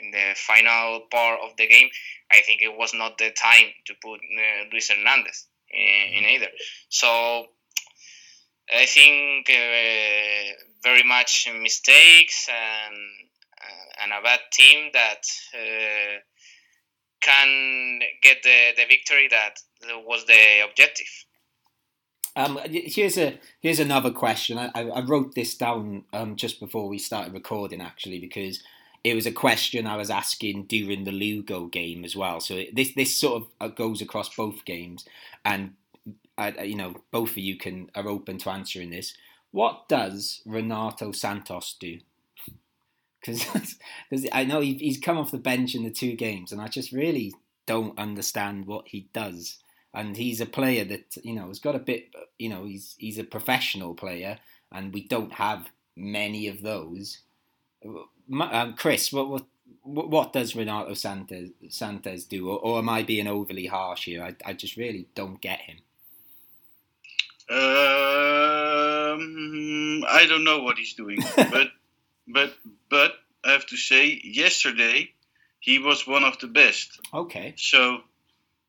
[0.00, 1.88] in the final part of the game,
[2.30, 6.48] I think it was not the time to put uh, Luis Hernandez in, in, either.
[6.88, 7.46] So
[8.72, 12.96] I think uh, very much mistakes and
[13.60, 15.22] uh, and a bad team that
[15.54, 16.20] uh,
[17.20, 19.56] can get the, the victory that
[20.06, 21.06] was the objective.
[22.36, 24.56] Um, here's a here's another question.
[24.56, 28.62] I, I wrote this down um, just before we started recording, actually, because
[29.02, 32.40] it was a question I was asking during the Lugo game as well.
[32.40, 35.04] So this this sort of uh, goes across both games,
[35.44, 35.74] and
[36.36, 39.14] I, you know both of you can are open to answering this.
[39.52, 41.98] What does Renato Santos do?
[43.22, 46.90] Because I know he's come off the bench in the two games, and I just
[46.90, 47.34] really
[47.66, 49.58] don't understand what he does.
[49.92, 52.06] And he's a player that you know has got a bit,
[52.38, 54.38] you know, he's he's a professional player,
[54.72, 57.20] and we don't have many of those.
[57.84, 59.46] Um, Chris, what what
[59.82, 64.22] what does Renato Santos Santos do, or, or am I being overly harsh here?
[64.22, 65.78] I I just really don't get him.
[67.48, 67.56] Um,
[70.08, 71.68] I don't know what he's doing, but
[72.28, 72.54] but
[72.88, 73.14] but
[73.44, 75.12] I have to say, yesterday
[75.60, 77.00] he was one of the best.
[77.12, 77.54] Okay.
[77.56, 78.00] So,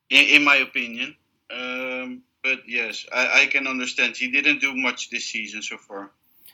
[0.09, 1.15] in, in my opinion,
[1.49, 4.17] um, but yes, I, I can understand.
[4.17, 6.11] He didn't do much this season so far.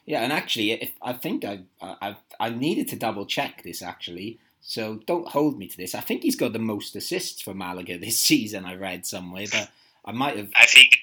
[0.08, 4.39] Yeah, and actually, if I think I, I I needed to double check this actually.
[4.62, 5.93] So don't hold me to this.
[5.93, 8.65] I think he's got the most assists for Malaga this season.
[8.65, 9.70] I read somewhere, but
[10.06, 10.50] I might have.
[10.56, 10.98] I think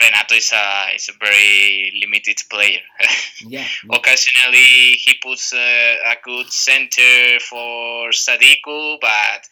[0.00, 2.80] Renato is a is a very limited player.
[3.46, 3.68] yeah.
[3.92, 9.42] Occasionally he puts a, a good center for Sadiku, but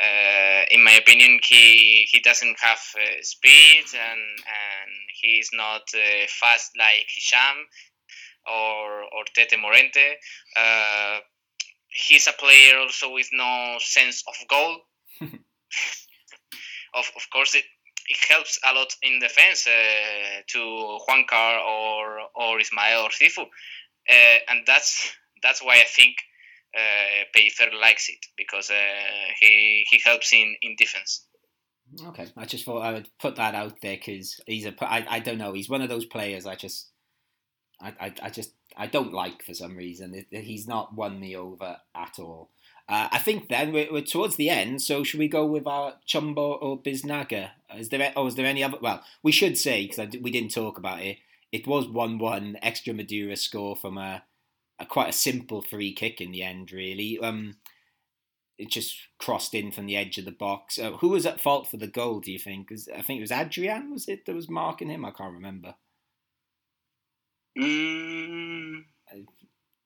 [0.00, 6.26] uh, in my opinion, he he doesn't have uh, speed and and he's not uh,
[6.28, 7.66] fast like Hicham
[8.46, 10.16] or or Tete Morente.
[10.56, 11.18] Uh,
[11.88, 14.76] he's a player also with no sense of goal.
[15.20, 17.64] of of course, it
[18.08, 20.58] it helps a lot in defense uh, to
[21.08, 26.16] Juankar or or Ismael or Cifu, uh, and that's that's why I think
[26.76, 31.26] uh, Pellicer likes it because uh, he he helps in in defense.
[32.06, 35.18] Okay, I just thought I would put that out there because he's a I, I
[35.18, 36.91] don't know he's one of those players I just
[37.82, 41.78] I, I, I just I don't like for some reason he's not won me over
[41.94, 42.50] at all.
[42.88, 45.94] Uh, I think then we're, we're, towards the end, so should we go with our
[46.06, 47.50] Chumbo or Biznaga?
[47.76, 48.78] Is there or is there any other?
[48.80, 51.18] Well, we should say because we didn't talk about it.
[51.52, 54.24] It was one-one Extremadura score from a,
[54.78, 56.72] a, quite a simple free kick in the end.
[56.72, 57.56] Really, um,
[58.58, 60.78] it just crossed in from the edge of the box.
[60.78, 62.20] Uh, who was at fault for the goal?
[62.20, 62.72] Do you think?
[62.96, 63.92] I think it was Adrian.
[63.92, 65.04] Was it that was marking him?
[65.04, 65.74] I can't remember.
[67.58, 68.84] Mm.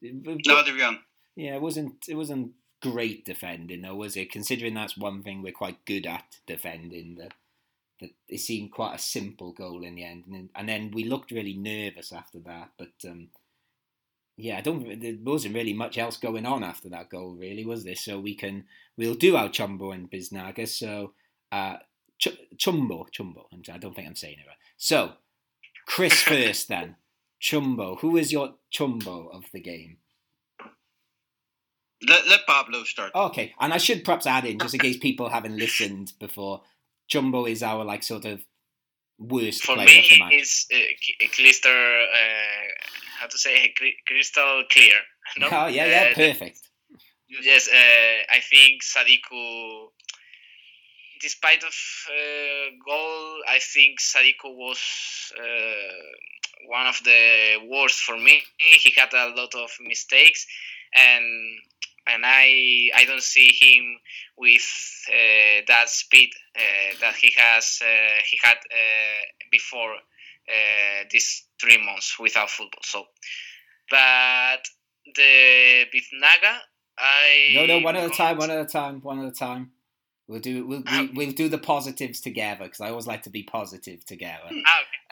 [0.02, 0.98] No, Adrian.
[1.34, 2.04] Yeah, it wasn't.
[2.08, 2.52] It wasn't
[2.82, 4.30] great defending, though, was it?
[4.30, 7.16] Considering that's one thing we're quite good at defending.
[7.16, 7.34] That
[8.00, 11.04] that it seemed quite a simple goal in the end, and then, and then we
[11.04, 12.70] looked really nervous after that.
[12.78, 13.28] But um,
[14.36, 15.00] yeah, I don't.
[15.00, 17.94] There wasn't really much else going on after that goal, really, was there?
[17.96, 18.64] So we can
[18.96, 20.68] we'll do our Chumbo and Biznaga.
[20.68, 21.12] So
[21.50, 21.76] uh,
[22.18, 23.46] Ch- Chumbo, Chumbo.
[23.72, 24.56] I don't think I'm saying it right.
[24.76, 25.12] So
[25.86, 26.96] Chris first, then
[27.40, 27.98] Chumbo.
[28.00, 29.98] Who is your Chumbo of the game?
[32.06, 33.12] Let, let Pablo start.
[33.14, 36.62] Okay, and I should perhaps add in, just in case people haven't listened before,
[37.10, 38.42] Chumbo is our like sort of
[39.18, 40.32] worst For player me, of the match.
[40.32, 42.68] it's uh, crystal, uh,
[43.18, 43.72] how to say,
[44.06, 44.94] crystal clear.
[45.38, 45.48] No?
[45.50, 46.60] Oh, yeah, yeah, uh, perfect.
[47.42, 47.72] Yes, uh,
[48.32, 49.88] I think Sadiku,
[51.20, 51.74] despite of
[52.08, 58.42] uh, goal, I think Sadiku was uh, one of the worst for me.
[58.58, 60.46] He had a lot of mistakes,
[60.94, 61.24] and
[62.06, 63.98] and I I don't see him
[64.36, 64.66] with
[65.08, 68.58] uh, that speed uh, that he has uh, he had
[69.50, 69.96] before
[71.10, 72.82] these three months without football.
[72.82, 73.06] So,
[73.90, 74.68] but
[75.14, 76.58] the Biznaga,
[76.98, 79.72] I no no one at a time, one at a time, one at a time.
[80.28, 83.44] We'll do we'll we'll, we'll do the positives together because I always like to be
[83.44, 84.50] positive together.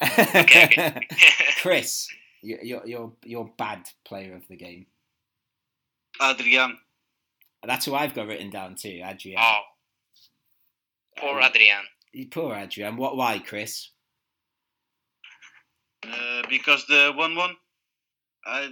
[0.00, 0.40] Ah, okay.
[0.40, 1.06] okay, okay.
[1.62, 2.08] Chris,
[2.42, 4.86] you're you're you're bad player of the game.
[6.20, 6.78] Adrian.
[7.64, 9.38] That's who I've got written down too, Adrian.
[9.40, 9.60] Oh,
[11.16, 11.84] poor um, Adrian.
[12.30, 12.96] Poor Adrian.
[12.96, 13.16] What?
[13.16, 13.90] Why, Chris?
[16.04, 17.56] Uh, because the one-one,
[18.44, 18.68] I,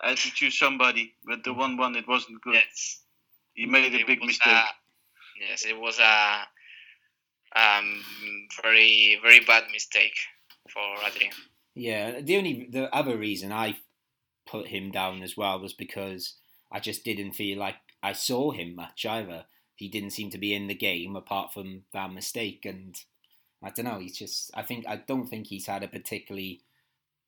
[0.00, 2.54] I had to choose somebody, but the one-one it wasn't good.
[2.54, 3.02] Yes.
[3.54, 4.52] He made a big mistake.
[4.52, 4.64] A,
[5.40, 6.42] yes, it was a
[7.56, 8.02] um,
[8.62, 10.16] very very bad mistake
[10.72, 11.32] for Adrian.
[11.74, 13.76] Yeah, the only the other reason I
[14.46, 16.34] put him down as well was because
[16.70, 19.44] I just didn't feel like I saw him much either.
[19.74, 22.94] He didn't seem to be in the game apart from that mistake, and
[23.62, 23.98] I don't know.
[23.98, 24.50] He's just.
[24.54, 26.60] I think I don't think he's had a particularly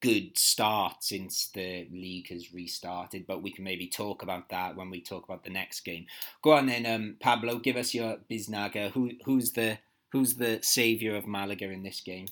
[0.01, 4.91] good start since the league has restarted, but we can maybe talk about that when
[4.91, 6.07] we talk about the next game.
[6.43, 7.59] Go on then, um, Pablo.
[7.59, 8.91] Give us your Biznaga.
[8.91, 9.79] Who who's the
[10.13, 12.27] who's the savior of Malaga in this game?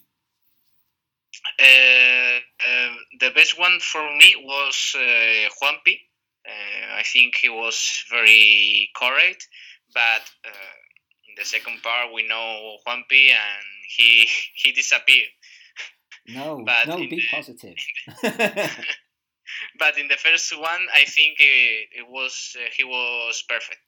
[1.58, 2.38] Uh,
[2.68, 5.98] uh, the best one for me was uh, Juanpi.
[6.46, 9.48] Uh, I think he was very correct,
[9.92, 10.74] but uh,
[11.28, 15.28] in the second part we know Juanpi and he he disappeared.
[16.28, 17.76] No, but no, be the, positive.
[19.78, 23.80] but in the first one, I think it, it was uh, he was perfect.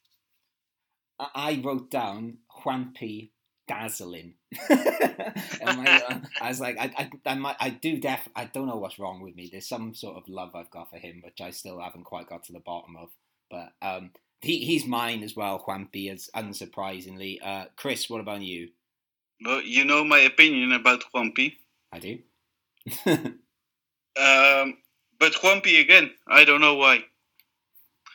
[1.18, 3.30] I wrote down Juanpi
[3.66, 4.34] dazzling.
[4.68, 8.98] I, I, was like, I, I, I, might, I do def, I don't know what's
[8.98, 9.48] wrong with me.
[9.50, 12.44] There's some sort of love I've got for him, which I still haven't quite got
[12.44, 13.10] to the bottom of.
[13.50, 14.10] But um,
[14.40, 17.38] he, he's mine as well, Juanpi, as unsurprisingly.
[17.42, 18.68] Uh, Chris, what about you?
[19.44, 21.56] Well, you know my opinion about Juanpi.
[21.92, 22.18] I do.
[23.06, 24.78] um,
[25.18, 27.04] but Juanpi again, I don't know why.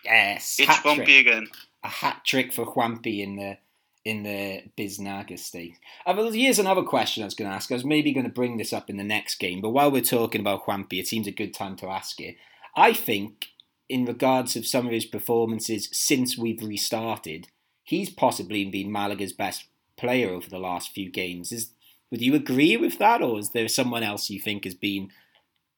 [0.03, 1.47] Yes, it's Juanpi again.
[1.83, 3.57] A hat trick for Juanpi in the
[4.03, 5.77] in the Biznaga state.
[6.05, 7.71] Uh, here's another question I was going to ask.
[7.71, 10.01] I was maybe going to bring this up in the next game, but while we're
[10.01, 12.35] talking about Juanpi, it seems a good time to ask it.
[12.75, 13.49] I think,
[13.89, 17.49] in regards of some of his performances since we've restarted,
[17.83, 19.65] he's possibly been Malaga's best
[19.97, 21.51] player over the last few games.
[21.51, 21.71] Is
[22.11, 25.09] would you agree with that, or is there someone else you think has been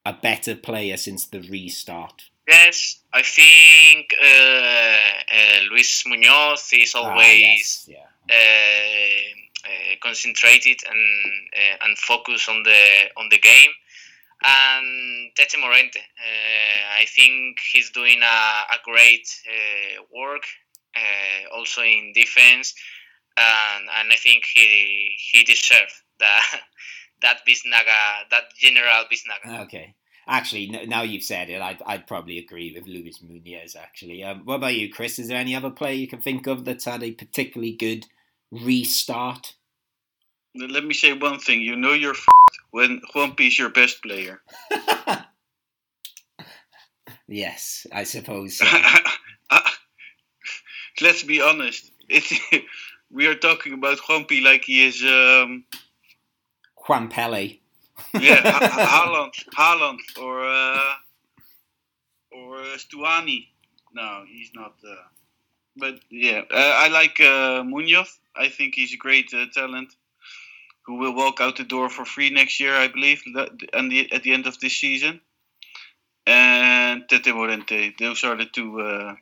[0.05, 2.23] a better player since the restart?
[2.47, 7.85] Yes, I think uh, uh, Luis Munoz is always ah, yes.
[7.87, 8.07] yeah.
[8.29, 13.71] Uh, uh, concentrated and uh, and focused on the on the game.
[14.45, 16.01] And Tete Morente,
[16.99, 19.25] I think he's doing a, a great
[20.13, 20.43] work,
[21.55, 22.73] also in defense,
[23.37, 26.59] and, and I think he he deserves that
[27.21, 29.61] that Biznaga, that general Biznaga.
[29.63, 29.95] Okay.
[30.25, 33.75] Actually, now you've said it, I'd, I'd probably agree with Luis Munoz.
[33.75, 35.19] Actually, um, what about you, Chris?
[35.19, 38.07] Is there any other player you can think of that's had a particularly good
[38.49, 39.55] restart?
[40.55, 41.61] Let me say one thing.
[41.61, 42.25] You know you're f-
[42.71, 44.41] when Juanpi is your best player.
[47.27, 48.59] yes, I suppose.
[48.59, 48.65] So.
[51.01, 51.91] Let's be honest.
[53.11, 55.65] we are talking about Juanpi like he is um,
[56.87, 57.59] Juan Pele
[58.13, 60.93] yeah, Haaland, Haaland, or uh,
[62.31, 63.47] or uh, Stuani.
[63.93, 64.73] No, he's not.
[64.87, 64.95] Uh,
[65.77, 68.19] but yeah, uh, I like uh, Munoz.
[68.35, 69.95] I think he's a great uh, talent
[70.85, 73.23] who will walk out the door for free next year, I believe,
[73.73, 75.21] and the, at the end of this season.
[76.25, 77.93] And Tete Morente.
[77.97, 78.81] Those are the two.
[78.81, 79.15] Uh,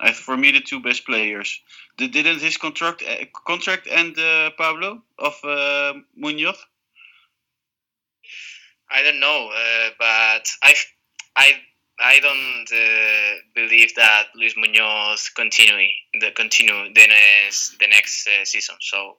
[0.00, 1.60] I, for me, the two best players.
[1.98, 6.56] The, didn't his contract uh, contract end, uh, Pablo of uh, Munoz?
[8.94, 10.74] I don't know, uh, but I,
[11.34, 11.52] I,
[11.98, 15.88] I don't uh, believe that Luis Munoz continue
[16.20, 18.76] the continue the next the next uh, season.
[18.80, 19.16] So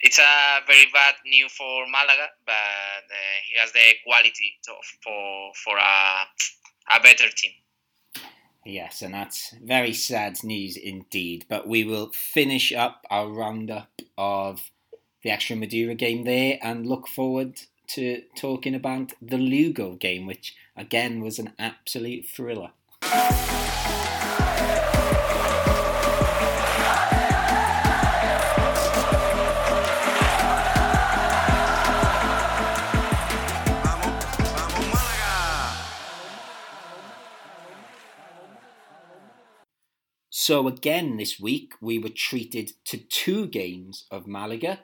[0.00, 4.72] it's a very bad news for Malaga, but uh, he has the quality to,
[5.04, 7.52] for for a a better team.
[8.66, 11.46] Yes, and that's very sad news indeed.
[11.48, 14.72] But we will finish up our roundup of
[15.22, 20.56] the extra Extremadura game there and look forward to talking about the Lugo game, which
[20.76, 22.70] again was an absolute thriller.
[40.44, 44.80] So again this week we were treated to two games of Malaga.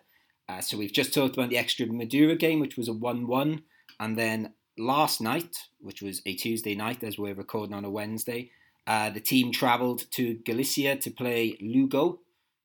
[0.48, 3.62] Uh, so we've just talked about the Extremadura game, which was a 1-1,
[4.00, 8.50] and then last night, which was a Tuesday night as we're recording on a Wednesday,
[8.86, 12.20] uh, the team travelled to Galicia to play Lugo,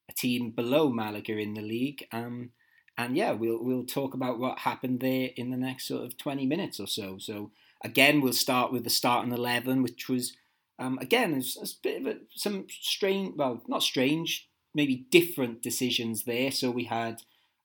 [0.10, 2.08] a team below Malaga in the league.
[2.12, 2.52] Um,
[2.98, 6.46] and yeah, we'll we'll talk about what happened there in the next sort of 20
[6.46, 7.18] minutes or so.
[7.18, 7.52] So
[7.84, 10.34] again, we'll start with the starting 11, which was
[10.80, 15.62] um, again, it's, it's, a bit of a, some strange, well, not strange, maybe different
[15.62, 16.52] decisions there.
[16.52, 17.22] So we had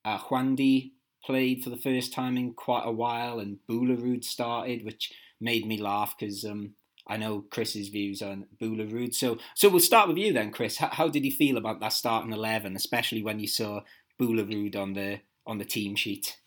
[0.09, 0.93] uh, Juandi
[1.25, 5.79] played for the first time in quite a while, and Boulahroud started, which made me
[5.79, 6.75] laugh because um,
[7.07, 9.15] I know Chris's views on Boulahroud.
[9.15, 10.79] So, so we'll start with you then, Chris.
[10.79, 13.81] How, how did you feel about that starting eleven, especially when you saw
[14.21, 16.39] Boulahroud on the on the team sheet?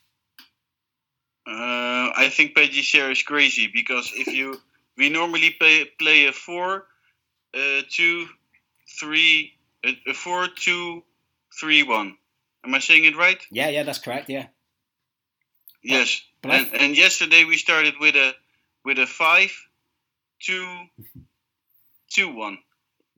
[1.48, 4.60] Uh, I think Pellicer is crazy because if you
[4.98, 6.86] we normally play, play a 4
[7.54, 8.28] uh, 2
[9.00, 9.54] 3
[9.86, 11.04] a, a 4 2
[11.60, 12.18] 3 1
[12.66, 14.48] am i saying it right yeah yeah that's correct yeah
[15.84, 18.34] yes but, and, and yesterday we started with a
[18.84, 19.52] with a 5
[20.40, 20.76] 2
[22.10, 22.58] 2 1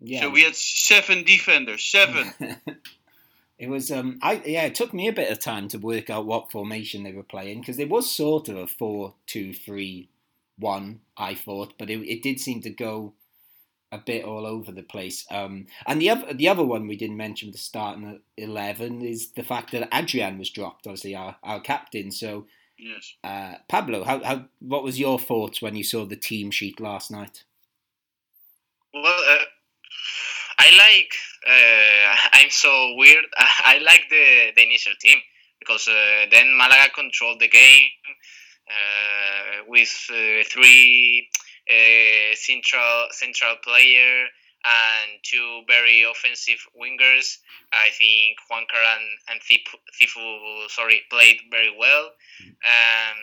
[0.05, 0.21] yeah.
[0.21, 2.33] So we had seven defenders, seven.
[3.57, 6.25] it was um I yeah, it took me a bit of time to work out
[6.25, 10.09] what formation they were playing because it was sort of a four two three
[10.59, 13.13] one, I thought, but it, it did seem to go
[13.93, 15.25] a bit all over the place.
[15.29, 19.43] Um, and the other the other one we didn't mention the starting eleven is the
[19.43, 22.11] fact that Adrian was dropped, obviously our, our captain.
[22.11, 26.49] So, yes, uh, Pablo, how, how what was your thoughts when you saw the team
[26.49, 27.43] sheet last night?
[28.93, 29.45] Well, uh,
[30.59, 31.13] I like.
[31.47, 33.25] Uh, I'm so weird.
[33.37, 35.19] I like the the initial team
[35.59, 37.89] because uh, then Malaga controlled the game.
[38.65, 41.27] Uh, with uh, three
[41.69, 44.27] uh, central central player
[44.63, 47.37] and two very offensive wingers.
[47.73, 52.11] I think Juan and, and Cifu, sorry, played very well.
[52.39, 53.19] Um,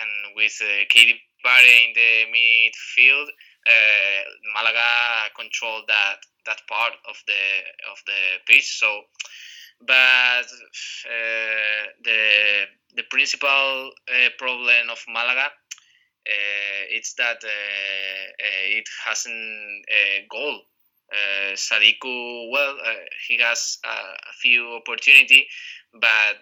[0.00, 3.28] and with uh, Keidi Bare in the midfield,
[3.66, 4.22] uh,
[4.54, 7.42] Malaga controlled that that part of the
[7.90, 8.78] of the pitch.
[8.78, 9.04] So
[9.86, 10.46] but
[11.06, 12.64] uh, the
[12.96, 15.50] the principal uh, problem of Malaga
[16.26, 20.60] uh, is that it hasn't a goal.
[21.12, 22.76] Uh, Sadiku, well,
[23.28, 25.46] he has a few opportunity,
[25.92, 26.38] but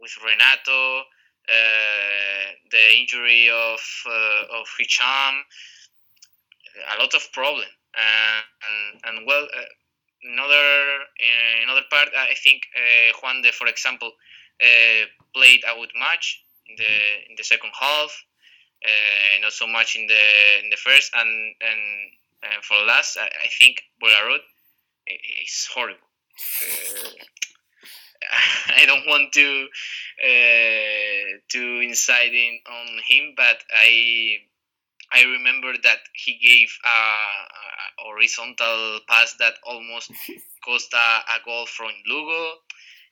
[0.00, 1.02] with Renato,
[2.70, 3.80] the injury of
[4.52, 5.40] of Hicham,
[6.94, 7.68] a lot of problem.
[7.96, 9.46] and, and well,
[10.32, 10.66] another
[11.20, 14.12] uh, another part, I think uh, Juandi, for example,
[14.60, 15.04] uh,
[15.34, 16.94] played a good match in the
[17.30, 18.10] in the second half.
[19.42, 20.20] Not so much in the
[20.62, 21.80] in the first, and and,
[22.42, 24.40] and for last, I, I think Boulahroud
[25.06, 26.00] is horrible.
[28.76, 29.68] I don't want to
[30.24, 34.38] uh, to incite in on him, but I
[35.12, 40.10] I remember that he gave a, a horizontal pass that almost
[40.64, 42.54] cost a, a, goal from Lugo.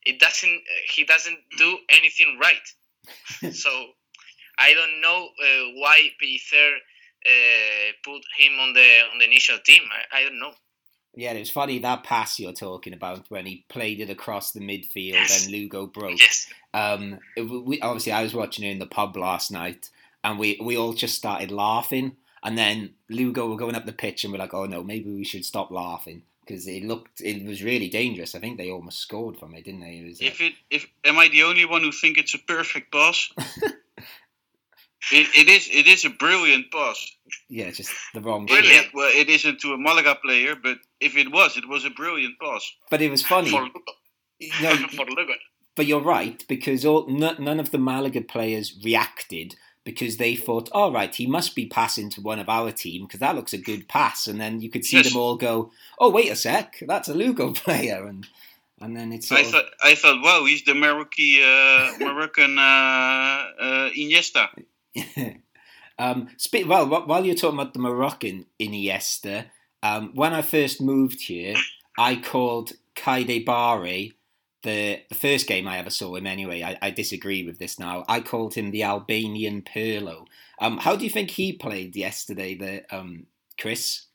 [0.04, 0.62] It doesn't.
[0.92, 3.52] He doesn't do anything right.
[3.54, 3.94] so
[4.58, 6.72] I don't know uh, why Pellicer
[7.26, 9.82] uh, put him on the on the initial team.
[9.92, 10.52] I, I don't know.
[11.16, 15.12] Yeah, it's funny that pass you're talking about when he played it across the midfield
[15.12, 15.44] yes.
[15.44, 16.18] and Lugo broke.
[16.18, 16.48] Yes.
[16.72, 19.90] Um, it, we, obviously, I was watching it in the pub last night,
[20.24, 22.16] and we we all just started laughing.
[22.42, 25.24] And then Lugo were going up the pitch, and we're like, "Oh no, maybe we
[25.24, 28.34] should stop laughing." Because it looked, it was really dangerous.
[28.34, 30.00] I think they almost scored from it, didn't they?
[30.00, 32.92] It was, if it, if am I the only one who think it's a perfect
[32.92, 33.30] pass?
[35.12, 37.12] It, it is it is a brilliant pass.
[37.48, 38.46] Yeah, just the wrong.
[38.46, 38.88] Brilliant.
[38.94, 42.38] Well, it isn't to a Malaga player, but if it was, it was a brilliant
[42.40, 42.72] pass.
[42.90, 43.50] But it was funny.
[43.50, 43.68] For,
[44.62, 45.06] no, for
[45.76, 50.90] But you're right because all none of the Malaga players reacted because they thought, all
[50.92, 53.86] right, he must be passing to one of our team because that looks a good
[53.86, 54.26] pass.
[54.26, 55.12] And then you could see yes.
[55.12, 58.06] them all go, oh, wait a sec, that's a Lugo player.
[58.06, 58.26] And
[58.80, 59.30] and then it's.
[59.30, 59.46] I of...
[59.46, 64.48] thought, I thought, wow, he's the Moroccan, uh, Moroccan uh, uh, Iniesta.
[65.98, 66.28] um,
[66.66, 69.46] well, while you're talking about the Moroccan Iniesta,
[69.82, 71.56] Um, when I first moved here,
[71.98, 74.14] I called Keidi Bare
[74.64, 76.62] the the first game I ever saw him anyway.
[76.62, 78.04] I, I disagree with this now.
[78.08, 80.26] I called him the Albanian Pirlo.
[80.58, 83.26] Um, how do you think he played yesterday, the um,
[83.60, 84.06] Chris?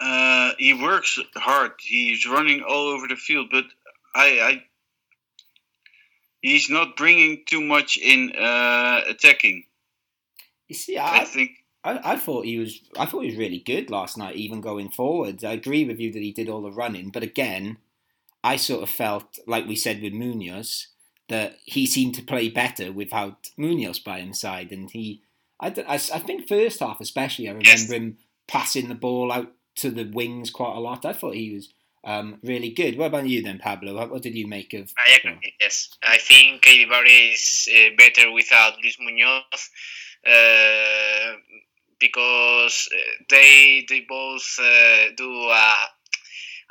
[0.00, 1.72] Uh, he works hard.
[1.80, 3.64] He's running all over the field, but
[4.14, 4.64] I, I
[6.40, 9.64] he's not bringing too much in uh, attacking.
[10.68, 11.50] You see, I, I think
[11.82, 12.80] I, I, thought he was.
[12.98, 15.44] I thought he was really good last night, even going forwards.
[15.44, 17.78] I agree with you that he did all the running, but again,
[18.44, 20.88] I sort of felt like we said with Munoz
[21.28, 25.22] that he seemed to play better without Munoz by his side, and he.
[25.62, 27.90] I, I, I think first half especially, I remember yes.
[27.90, 28.16] him
[28.48, 31.04] passing the ball out to the wings quite a lot.
[31.04, 31.72] I thought he was
[32.04, 32.96] um, really good.
[32.96, 33.94] What about you then, Pablo?
[33.94, 34.92] What, what did you make of?
[34.96, 35.54] I agree.
[35.60, 39.70] Yes, I think Bare is uh, better without Luis Munoz
[40.26, 41.36] uh,
[41.98, 45.74] because uh, they they both uh, do a,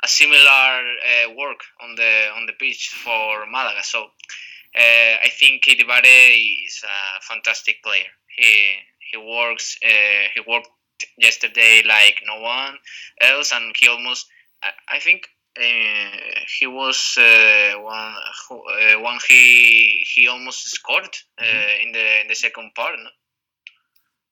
[0.02, 3.82] a similar uh, work on the on the pitch for Malaga.
[3.82, 8.10] So uh, I think Bare is a fantastic player.
[8.36, 8.74] He
[9.12, 10.70] he works he worked
[11.18, 12.76] yesterday like no one
[13.20, 14.26] else, and he almost
[14.62, 18.14] I, I think uh, he was uh, one
[18.50, 21.86] uh, one he he almost scored uh, mm-hmm.
[21.86, 23.10] in the in the second part, no?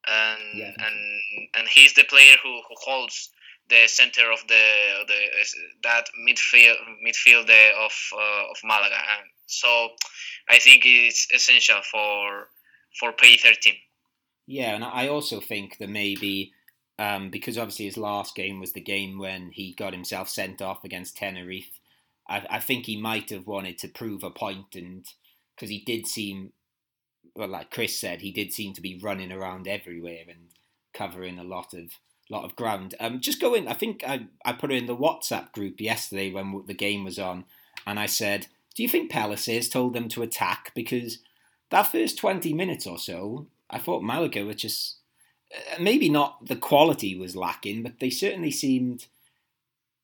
[0.09, 0.73] and yeah.
[0.79, 3.31] and and he's the player who, who holds
[3.69, 4.65] the center of the
[5.07, 5.21] the
[5.83, 6.77] that midfield
[7.07, 7.51] midfield
[7.85, 9.89] of uh, of Malaga, and so
[10.49, 12.49] I think it's essential for
[12.99, 13.75] for P thirteen.
[14.47, 16.53] Yeah, and I also think that maybe
[16.99, 20.85] um, because obviously his last game was the game when he got himself sent off
[20.85, 21.79] against Tenerife.
[22.29, 25.07] I, I think he might have wanted to prove a point, and
[25.55, 26.53] because he did seem,
[27.35, 30.49] well, like Chris said, he did seem to be running around everywhere and
[30.93, 31.93] covering a lot of
[32.31, 32.95] lot of ground.
[33.01, 33.69] Um, just go in.
[33.69, 37.19] I think I I put it in the WhatsApp group yesterday when the game was
[37.19, 37.45] on,
[37.87, 41.19] and I said, "Do you think Pellicer's told them to attack?" Because
[41.71, 44.98] that first twenty minutes or so, I thought Malaga were just
[45.81, 49.07] maybe not the quality was lacking, but they certainly seemed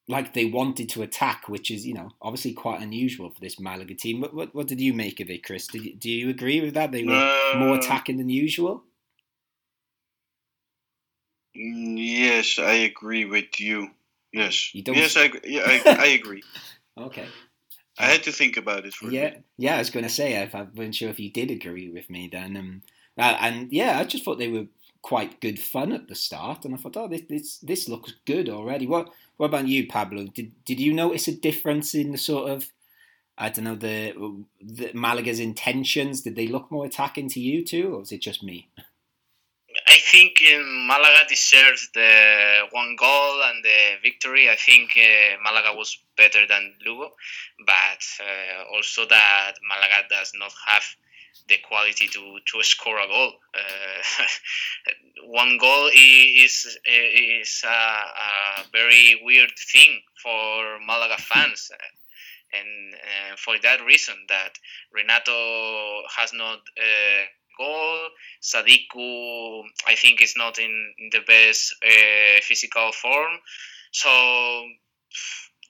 [0.07, 3.95] like they wanted to attack, which is, you know, obviously quite unusual for this Malaga
[3.95, 4.21] team.
[4.21, 5.67] What, what, what did you make of it, Chris?
[5.67, 6.93] Did do you agree with that?
[6.93, 8.85] They were uh, more attacking than usual?
[11.57, 13.91] Mm, yes, I agree with you.
[14.33, 14.75] Yes.
[14.75, 16.43] You yes, I, yeah, I, I agree.
[16.99, 17.27] okay.
[17.97, 19.77] I had to think about it for yeah, yeah.
[19.77, 22.57] I was going to say I wasn't sure if you did agree with me then.
[22.57, 22.83] Um,
[23.17, 24.67] uh, and yeah, I just thought they were
[25.05, 28.49] quite good fun at the start, and I thought, oh, this this, this looks good
[28.49, 28.87] already.
[28.87, 30.25] What what about you, Pablo?
[30.25, 32.73] Did did you notice a difference in the sort of
[33.37, 34.15] I don't know the,
[34.63, 36.23] the Malaga's intentions?
[36.23, 38.71] Did they look more attacking to you too, or was it just me?
[39.89, 40.43] I think
[40.87, 42.13] Malaga deserves the
[42.71, 44.49] one goal and the victory.
[44.49, 47.13] I think uh, Malaga was better than Lugo,
[47.67, 50.85] but uh, also that Malaga does not have
[51.49, 53.33] the quality to, to score a goal.
[53.55, 54.25] Uh,
[55.27, 61.71] one goal is is a, a, very weird thing for Malaga fans,
[62.53, 64.59] and uh, for that reason that
[64.93, 66.59] Renato has not.
[66.79, 67.25] Uh,
[67.57, 68.09] goal.
[68.43, 73.33] Sadiku, I think, is not in, in the best uh, physical form.
[73.93, 74.11] So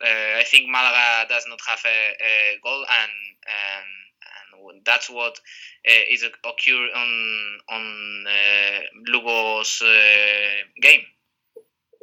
[0.00, 3.12] uh, I think Malaga does not have a, a goal, and,
[3.46, 3.88] and
[4.84, 5.38] that's what
[5.88, 8.80] uh, is occur on on uh,
[9.12, 11.02] Lugo's uh, game.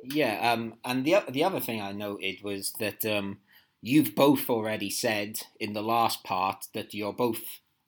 [0.03, 3.39] Yeah, um, and the the other thing I noted was that um,
[3.81, 7.41] you've both already said in the last part that you're both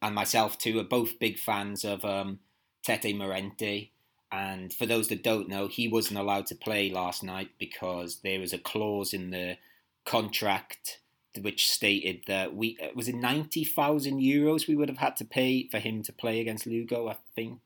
[0.04, 2.40] and myself too are both big fans of um,
[2.84, 3.92] Tete Morente.
[4.32, 8.40] And for those that don't know, he wasn't allowed to play last night because there
[8.40, 9.58] was a clause in the
[10.06, 11.00] contract
[11.42, 15.26] which stated that we uh, was it ninety thousand euros we would have had to
[15.26, 17.08] pay for him to play against Lugo.
[17.08, 17.60] I think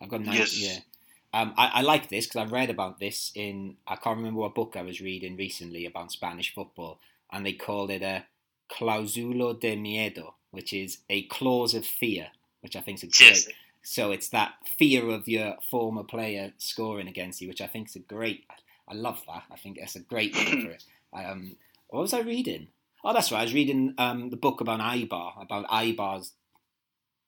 [0.00, 0.58] I've got 90, yes.
[0.58, 0.78] Yeah,
[1.34, 4.54] um, I, I like this because I've read about this in I can't remember what
[4.54, 7.00] book I was reading recently about Spanish football,
[7.30, 8.24] and they called it a
[8.70, 12.28] clausulo de miedo, which is a clause of fear,
[12.60, 13.30] which I think is a great.
[13.30, 13.48] Yes.
[13.82, 17.96] So it's that fear of your former player scoring against you, which I think is
[17.96, 18.44] a great.
[18.88, 19.44] I love that.
[19.50, 20.84] I think that's a great name for it.
[21.10, 21.56] Um,
[21.88, 22.68] what was I reading?
[23.08, 23.40] Oh, that's right.
[23.40, 26.32] I was reading um, the book about Eibar, about Eibar's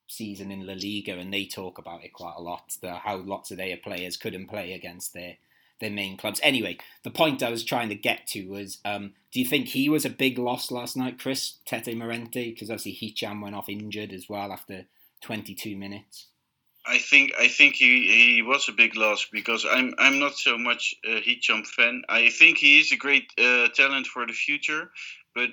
[0.05, 2.77] season in La Liga, and they talk about it quite a lot.
[2.83, 5.37] The, how lots of their players couldn't play against their
[5.79, 6.39] their main clubs.
[6.43, 9.89] Anyway, the point I was trying to get to was: um, Do you think he
[9.89, 12.51] was a big loss last night, Chris Tete Morente?
[12.51, 14.85] Because obviously Hicham went off injured as well after
[15.21, 16.27] 22 minutes.
[16.85, 20.59] I think I think he, he was a big loss because I'm I'm not so
[20.59, 22.03] much a Hicham fan.
[22.07, 24.91] I think he is a great uh, talent for the future,
[25.33, 25.49] but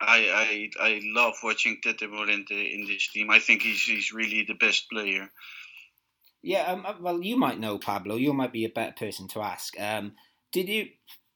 [0.00, 3.30] I I, I love watching Tete Morente in this team.
[3.30, 5.30] I think he's he's really the best player.
[6.42, 8.16] Yeah, um, uh, well, you might know Pablo.
[8.16, 9.78] You might be a better person to ask.
[9.78, 10.12] Um,
[10.52, 10.86] did you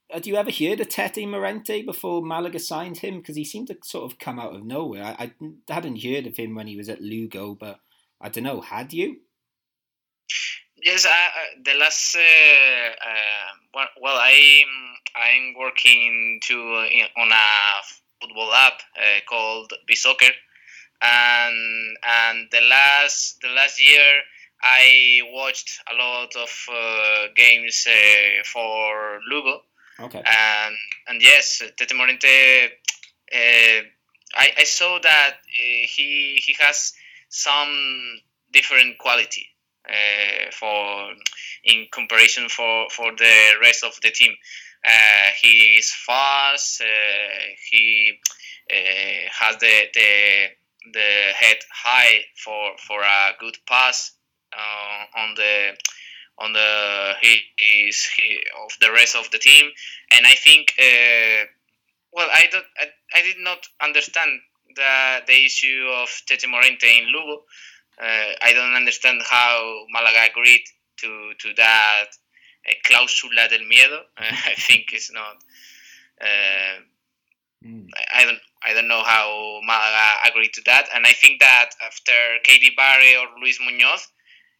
[0.09, 3.17] had you ever heard of Tete Morente before Malaga signed him?
[3.17, 5.03] Because he seemed to sort of come out of nowhere.
[5.03, 5.31] I,
[5.69, 7.79] I hadn't heard of him when he was at Lugo, but
[8.21, 8.61] I don't know.
[8.61, 9.17] Had you?
[10.83, 11.09] Yes, uh,
[11.63, 14.67] the last uh, uh, well, I'm
[15.15, 20.31] I'm working to uh, on a football app uh, called Soccer,
[21.01, 24.21] and and the last the last year
[24.63, 27.87] I watched a lot of uh, games
[28.45, 29.61] for Lugo.
[29.99, 30.23] Okay.
[30.25, 30.75] And
[31.07, 32.71] and yes, Tete Morente.
[34.37, 36.93] I, I saw that he he has
[37.29, 38.19] some
[38.51, 39.47] different quality
[39.87, 41.11] uh, for
[41.63, 44.33] in comparison for, for the rest of the team.
[44.85, 46.81] Uh, he is fast.
[46.81, 46.85] Uh,
[47.71, 48.19] he
[48.71, 50.47] uh, has the, the
[50.93, 54.11] the head high for for a good pass
[54.53, 55.71] uh, on the
[56.37, 57.41] on the he
[57.87, 59.71] is he, of the rest of the team,
[60.11, 61.45] and I think uh,
[62.11, 64.41] well I don't I, I did not understand
[64.75, 67.43] the, the issue of Tete Morente in Lugo.
[67.99, 70.63] Uh, I don't understand how Malaga agreed
[70.97, 72.24] to, to that uh,
[72.83, 74.01] cláusula del miedo.
[74.17, 75.37] I think it's not.
[76.21, 76.81] Uh,
[77.65, 77.87] mm.
[78.13, 78.39] I, don't.
[78.65, 82.13] I don't know how Malaga agreed to that, and I think that after
[82.43, 84.07] Keidi Bare or Luis Muñoz,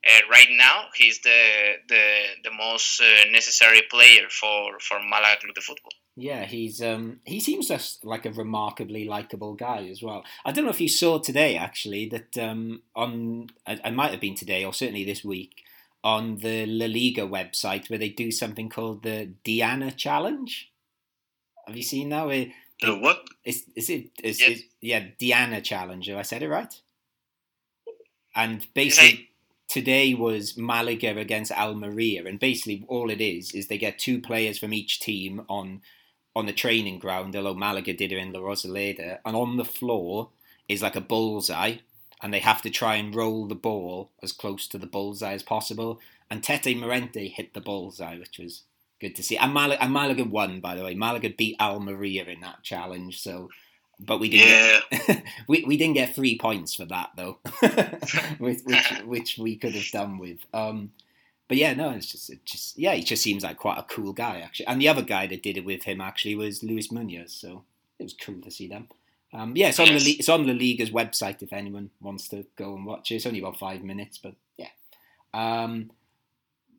[0.07, 5.55] uh, right now he's the the the most uh, necessary player for for Malaga Club
[5.55, 5.93] de Football.
[6.15, 10.23] Yeah, he's um he seems just like a remarkably likable guy as well.
[10.45, 14.21] I don't know if you saw today actually that um on I, I might have
[14.21, 15.64] been today or certainly this week
[16.05, 20.71] on the La Liga website where they do something called the Diana Challenge.
[21.65, 22.27] Have you seen that?
[22.27, 22.45] Where
[22.79, 23.25] the what?
[23.43, 24.11] Is is it?
[24.23, 24.59] Is, yes.
[24.81, 26.05] yeah, Diana Challenge.
[26.07, 26.73] Have I said it right?
[28.35, 29.29] And basically,
[29.67, 34.59] today was Malaga against Almeria, and basically all it is is they get two players
[34.59, 35.81] from each team on
[36.35, 40.29] on the training ground, although Malaga did it in La Rosaleda, and on the floor
[40.67, 41.77] is like a bullseye,
[42.25, 45.43] and they have to try and roll the ball as close to the bullseye as
[45.43, 45.99] possible.
[46.27, 48.63] And Tete Morente hit the bullseye, which was
[48.99, 49.37] good to see.
[49.37, 50.95] And Malaga, and Malaga won, by the way.
[50.95, 53.51] Malaga beat Almeria in that challenge, so
[53.99, 54.47] but we didn't.
[54.49, 55.05] Yeah.
[55.05, 57.37] Get, we we didn't get three points for that though,
[58.39, 60.39] which, which, which we could have done with.
[60.51, 60.93] Um,
[61.47, 64.13] but yeah, no, it's just, it just yeah, he just seems like quite a cool
[64.13, 64.65] guy actually.
[64.65, 67.65] And the other guy that did it with him actually was Luis Munoz, so
[67.99, 68.87] it was cool to see them.
[69.35, 70.03] Um, yeah, it's on yes.
[70.03, 73.15] the it's on the Liga's website if anyone wants to go and watch it.
[73.15, 74.69] It's only about five minutes, but yeah.
[75.33, 75.91] Um,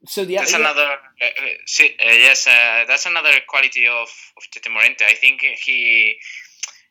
[0.07, 0.61] so the that's yeah.
[0.61, 0.89] another
[1.21, 5.05] uh, uh see, uh, yes, uh, that's another quality of of Tete Morente.
[5.05, 6.17] I think he.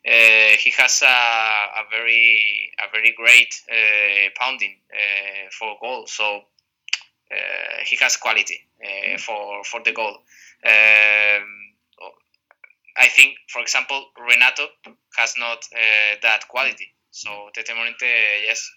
[0.06, 4.76] Uh, he has a, a, very a very great uh, pounding
[5.50, 6.42] for goal, so
[7.28, 10.18] uh, he has quality uh, for for the goal.
[10.64, 11.65] Um,
[12.98, 14.66] I think, for example, Renato
[15.16, 16.92] has not uh, that quality.
[17.10, 18.12] So Tete Morente,
[18.44, 18.70] yes.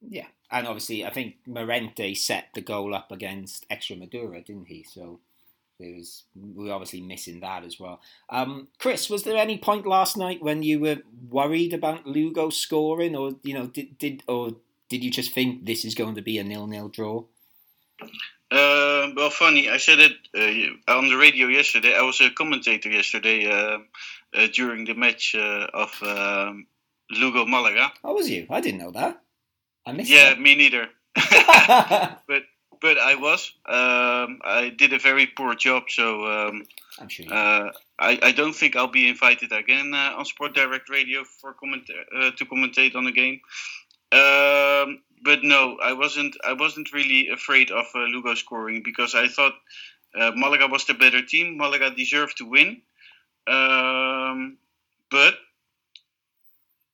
[0.00, 4.82] Yeah, and obviously, I think Morente set the goal up against Extremadura, didn't he?
[4.82, 5.20] So
[5.78, 8.00] there was we are obviously missing that as well.
[8.30, 13.14] Um, Chris, was there any point last night when you were worried about Lugo scoring,
[13.14, 14.56] or you know, did did or
[14.88, 17.24] did you just think this is going to be a nil-nil draw?
[18.52, 19.70] Uh, well, funny.
[19.70, 21.96] I said it uh, on the radio yesterday.
[21.96, 23.78] I was a commentator yesterday uh,
[24.36, 26.66] uh during the match uh, of um,
[27.10, 27.90] Lugo Malaga.
[28.02, 28.46] How was you?
[28.50, 29.22] I didn't know that.
[29.86, 30.10] I missed.
[30.10, 30.40] Yeah, that.
[30.40, 30.88] me neither.
[32.28, 32.42] but
[32.82, 33.52] but I was.
[33.64, 36.66] Um, I did a very poor job, so um,
[37.00, 37.32] I'm sure.
[37.32, 41.86] Uh, I, I don't think I'll be invited again on Sport Direct Radio for comment
[41.86, 43.40] to commentate on the game.
[44.12, 46.36] Um, but no, I wasn't.
[46.44, 49.54] I wasn't really afraid of uh, Lugo scoring because I thought
[50.14, 51.56] uh, Malaga was the better team.
[51.56, 52.82] Malaga deserved to win,
[53.46, 54.58] um,
[55.10, 55.34] but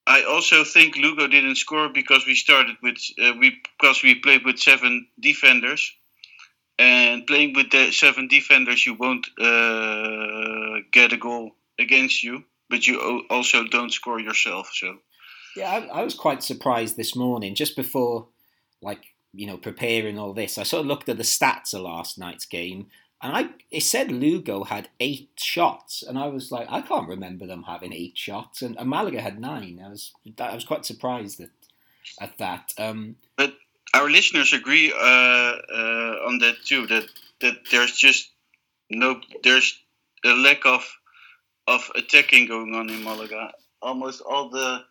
[0.06, 4.44] I also think Lugo didn't score because we started with uh, we because we played
[4.44, 5.92] with seven defenders,
[6.78, 12.86] and playing with the seven defenders, you won't uh, get a goal against you, but
[12.86, 14.70] you also don't score yourself.
[14.74, 14.98] So.
[15.58, 18.28] Yeah, I, I, was quite surprised this morning, just before,
[18.80, 20.56] like you know, preparing all this.
[20.56, 22.86] I sort of looked at the stats of last night's game,
[23.20, 27.46] and I it said Lugo had eight shots, and I was like, I can't remember
[27.46, 29.82] them having eight shots, and, and Malaga had nine.
[29.84, 31.50] I was I was quite surprised at
[32.20, 32.72] at that.
[32.78, 33.54] Um, but
[33.94, 36.86] our listeners agree uh, uh, on that too.
[36.86, 37.06] That
[37.40, 38.30] that there's just
[38.90, 39.78] no there's
[40.24, 40.84] a lack of
[41.66, 43.52] of attacking going on in Malaga.
[43.82, 44.84] Almost all the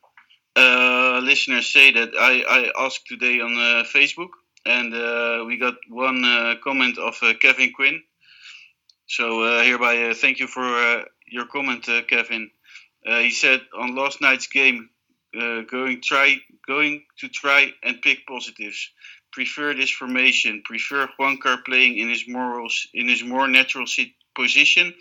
[0.57, 2.13] uh, listeners say that.
[2.17, 4.29] I, I asked today on uh, Facebook,
[4.65, 8.01] and uh, we got one uh, comment of uh, Kevin Quinn.
[9.07, 12.49] So hereby, thank you for your comment, Kevin.
[13.05, 14.89] he said on last night's game,
[15.31, 16.35] going try
[16.67, 18.91] going to try and pick positives.
[19.31, 20.61] Prefer this formation.
[20.65, 23.87] Prefer Juankar playing in his morals in his more natural
[24.37, 24.93] position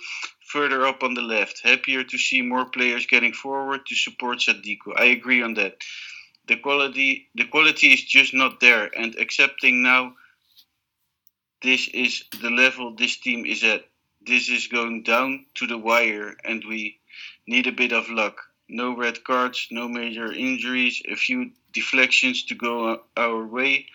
[0.53, 1.61] further up on the left.
[1.63, 4.91] Happier to see more players getting forward to support Sadiku.
[4.97, 5.75] I agree on that.
[6.49, 10.15] The quality the quality is just not there and accepting now
[11.63, 13.85] this is the level this team is at.
[14.21, 16.99] This is going down to the wire and we
[17.47, 18.37] need a bit of luck.
[18.69, 23.87] No red cards, no major injuries, a few deflections to go our way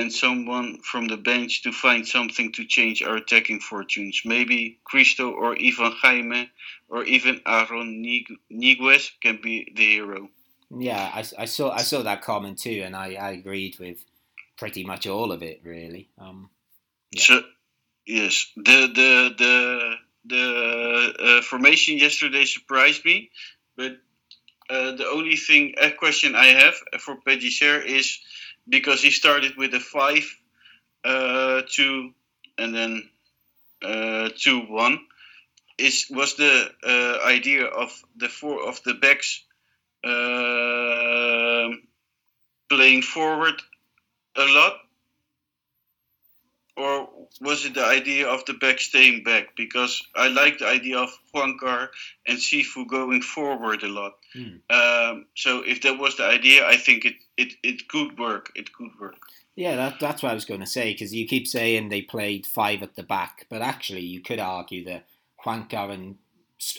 [0.00, 4.22] and someone from the bench to find something to change our attacking fortunes.
[4.24, 6.50] Maybe Cristo or Ivan Jaime
[6.88, 8.02] or even Aaron
[8.50, 10.28] Niguez can be the hero.
[10.76, 14.04] Yeah, I, I saw I saw that comment too, and I, I agreed with
[14.56, 15.60] pretty much all of it.
[15.64, 16.08] Really.
[16.18, 16.50] Um,
[17.10, 17.22] yeah.
[17.22, 17.42] So
[18.06, 19.94] yes, the the the
[20.24, 23.30] the uh, formation yesterday surprised me,
[23.76, 23.92] but
[24.70, 28.20] uh, the only thing a question I have for Pellicer is
[28.70, 30.24] because he started with a five,
[31.04, 32.12] uh, two,
[32.56, 33.08] and then
[33.82, 35.00] uh, two one.
[35.78, 39.42] Is was the uh, idea of the four of the backs
[40.04, 41.70] uh,
[42.68, 43.60] playing forward
[44.36, 44.74] a lot,
[46.80, 47.08] or
[47.40, 49.56] was it the idea of the back staying back?
[49.56, 51.88] Because I like the idea of Juankar
[52.26, 54.12] and Cifu going forward a lot.
[54.34, 54.60] Mm.
[54.70, 58.50] Um, so if that was the idea, I think it, it, it could work.
[58.54, 59.16] It could work.
[59.56, 62.46] Yeah, that, that's what I was going to say because you keep saying they played
[62.46, 65.06] five at the back, but actually you could argue that
[65.44, 66.16] Juankar and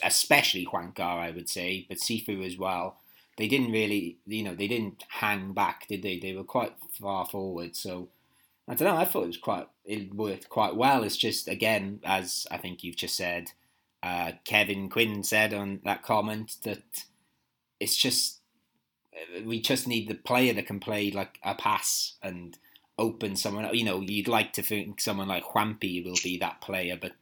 [0.02, 2.98] especially Juankar, I would say, but Cifu as well,
[3.36, 6.18] they didn't really, you know, they didn't hang back, did they?
[6.18, 7.76] They were quite far forward.
[7.76, 8.08] So
[8.68, 8.96] I don't know.
[8.96, 11.02] I thought it was quite, it worked quite well.
[11.02, 13.52] It's just again, as I think you've just said,
[14.02, 17.04] uh, Kevin Quinn said on that comment that
[17.80, 18.40] it's just
[19.44, 22.58] we just need the player that can play like a pass and
[22.98, 23.68] open someone.
[23.74, 27.12] You know, you'd like to think someone like Juanpi will be that player, but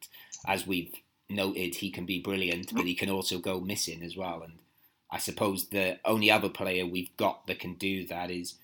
[0.46, 0.94] as we've
[1.28, 4.42] noted, he can be brilliant, but he can also go missing as well.
[4.42, 4.54] And
[5.10, 8.54] I suppose the only other player we've got that can do that is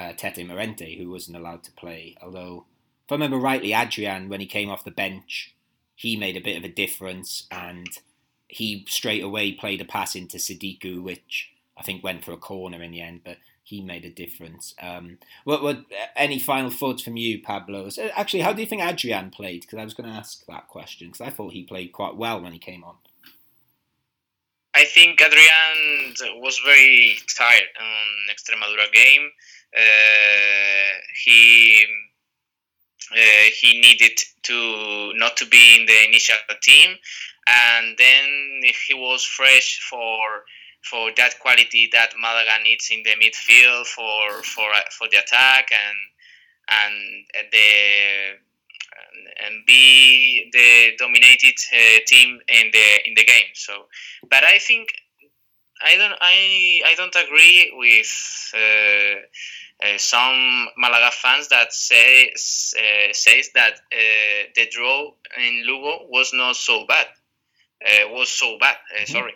[0.00, 2.16] uh, Tete Morente, who wasn't allowed to play.
[2.22, 2.64] Although,
[3.04, 5.54] if I remember rightly, Adrian, when he came off the bench,
[5.94, 7.88] he made a bit of a difference and
[8.48, 12.82] he straight away played a pass into Sadiku, which I think went for a corner
[12.82, 14.74] in the end, but he made a difference.
[14.80, 15.84] Um, what, what,
[16.16, 17.88] any final thoughts from you, Pablo?
[18.14, 19.60] Actually, how do you think Adrian played?
[19.60, 22.40] Because I was going to ask that question because I thought he played quite well
[22.40, 22.96] when he came on.
[24.74, 29.30] I think Adrian was very tired on Extremadura game.
[29.76, 31.84] Uh, he
[33.12, 36.96] uh, he needed to not to be in the initial team,
[37.46, 40.44] and then he was fresh for
[40.82, 45.98] for that quality that Malaga needs in the midfield for for for the attack and
[46.70, 48.38] and the
[49.46, 53.50] and be the dominated uh, team in the in the game.
[53.54, 53.86] So,
[54.28, 54.92] but I think
[55.82, 59.20] I don't I I don't agree with uh,
[59.82, 66.32] uh, some Malaga fans that say uh, says that uh, the draw in Lugo was
[66.34, 67.06] not so bad.
[67.84, 68.76] Uh, was so bad.
[68.94, 69.12] Mm-hmm.
[69.12, 69.34] Sorry.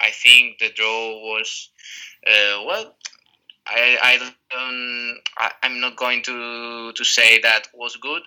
[0.00, 1.70] I think the draw was
[2.26, 2.94] well.
[3.66, 4.18] I, I
[4.50, 8.22] don't I, I'm not going to to say that was good,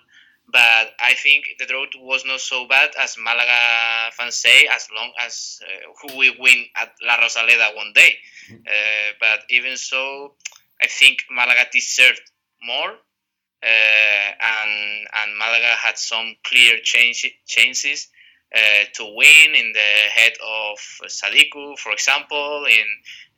[0.48, 5.12] but I think the draw was not so bad as Malaga fans say, as long
[5.20, 8.16] as uh, who will win at La Rosaleda one day.
[8.50, 8.62] Mm-hmm.
[8.66, 10.34] Uh, but even so,
[10.82, 12.20] I think Malaga deserved
[12.62, 18.08] more, uh, and and Malaga had some clear change, chances
[18.54, 22.86] uh, to win in the head of Sadiku, for example, in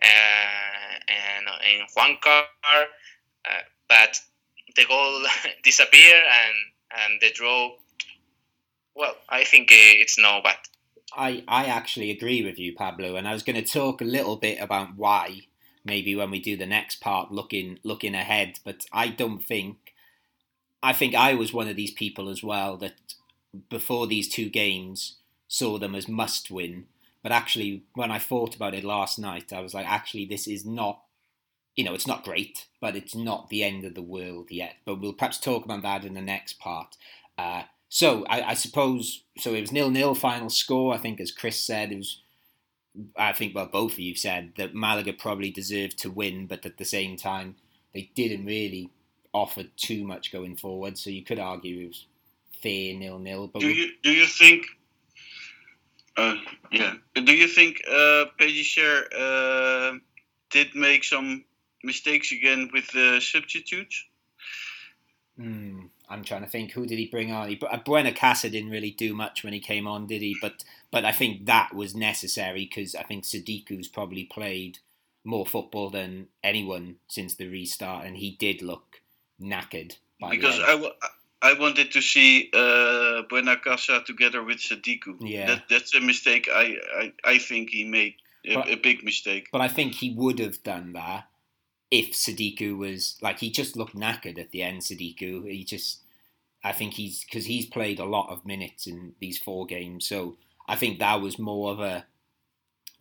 [0.02, 2.44] uh, and in Juankar,
[3.44, 4.18] uh, but
[4.76, 5.22] the goal
[5.64, 6.74] disappeared and
[7.05, 7.72] and the draw.
[8.95, 10.57] Well, I think it's no bad.
[11.16, 14.36] I, I actually agree with you, Pablo, and I was going to talk a little
[14.36, 15.47] bit about why
[15.84, 18.59] maybe when we do the next part, looking looking ahead.
[18.64, 19.76] But I don't think.
[20.82, 22.95] I think I was one of these people as well that
[23.70, 25.16] before these two games
[25.49, 26.86] saw them as must win.
[27.22, 30.66] But actually, when I thought about it last night, I was like, actually, this is
[30.66, 31.01] not
[31.77, 34.77] you know, it's not great, but it's not the end of the world yet.
[34.85, 36.97] But we'll perhaps talk about that in the next part.
[37.37, 39.55] Uh, so I, I, suppose so.
[39.55, 40.95] It was nil nil final score.
[40.95, 42.20] I think, as Chris said, it was.
[43.16, 46.79] I think well, both of you said that Malaga probably deserved to win, but at
[46.79, 47.57] the same time,
[47.93, 48.91] they didn't really
[49.33, 50.97] offer too much going forward.
[50.97, 52.07] So you could argue it was
[52.62, 53.49] fair nil nil.
[53.49, 54.66] But do you do you think?
[56.16, 56.37] Uh,
[56.70, 56.95] yeah.
[57.14, 58.27] Do you think uh,
[59.18, 59.93] uh,
[60.51, 61.45] did make some
[61.85, 64.05] mistakes again with the substitutes?
[65.37, 65.87] Hmm.
[66.09, 66.72] I'm trying to think.
[66.72, 67.49] Who did he bring on?
[67.49, 70.37] He, uh, Buenacasa didn't really do much when he came on, did he?
[70.41, 74.78] But but I think that was necessary because I think Sadiku's probably played
[75.24, 79.01] more football than anyone since the restart, and he did look
[79.41, 79.97] knackered.
[80.30, 80.93] because I, w-
[81.41, 85.16] I wanted to see uh, Buenacasa together with Sadiku.
[85.20, 86.49] Yeah, that, that's a mistake.
[86.53, 88.16] I, I, I think he made
[88.47, 89.49] a, but, a big mistake.
[89.51, 91.24] But I think he would have done that
[91.95, 94.80] if Sadiku was like he just looked knackered at the end.
[94.80, 96.01] Sadiku, he just,
[96.64, 100.36] I think he's because he's played a lot of minutes in these four games, so
[100.66, 102.07] I think that was more of a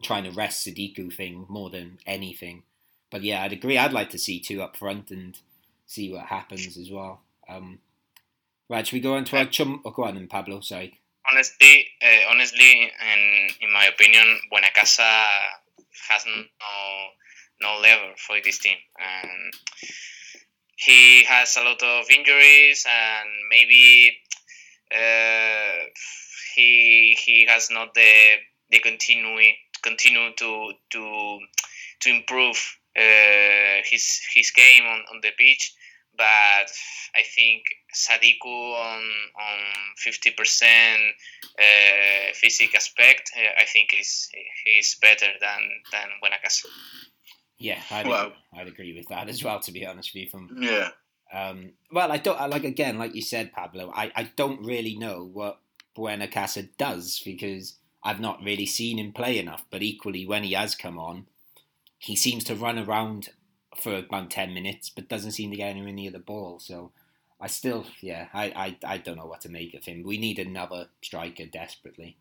[0.04, 2.64] trying to rest Sadiku thing more than anything.
[3.10, 3.80] But yeah, I'd agree.
[3.80, 5.40] I'd like to see two up front and
[5.88, 7.22] see what happens as well.
[7.50, 7.80] Um,
[8.70, 9.82] right, should we go on to our chum?
[9.86, 10.60] Oh, go on, then, Pablo.
[10.62, 11.00] Sorry.
[11.32, 15.26] Honestly, uh, honestly, and in my opinion, Buenacasa
[16.10, 16.44] has no
[17.64, 19.54] no level for this team, and
[20.76, 24.20] he has a lot of injuries, and maybe
[24.92, 25.88] uh,
[26.56, 28.14] he he has not the
[28.70, 31.40] the continue continue to to
[32.02, 32.58] to improve
[32.96, 35.74] uh, his his game on, on the pitch.
[36.16, 36.70] But
[37.16, 39.02] I think Sadiku on
[39.36, 39.60] on
[39.98, 41.02] fifty percent
[41.58, 44.30] uh, physical aspect, uh, I think is
[44.64, 45.62] he's better than
[45.92, 46.68] than Buenacasa.
[47.58, 49.60] Yeah, I'd, well, agree, I'd agree with that as well.
[49.60, 50.90] To be honest with you, from yeah.
[51.32, 53.92] Um, well, I don't like again, like you said, Pablo.
[53.96, 55.60] I, I don't really know what
[55.98, 59.66] Buenacasa does because I've not really seen him play enough.
[59.72, 61.26] But equally, when he has come on,
[61.98, 63.30] he seems to run around
[63.82, 66.60] for about ten minutes, but doesn't seem to get anywhere near the ball.
[66.60, 66.92] So
[67.40, 70.04] I still, yeah, I, I, I don't know what to make of him.
[70.04, 72.18] We need another striker desperately.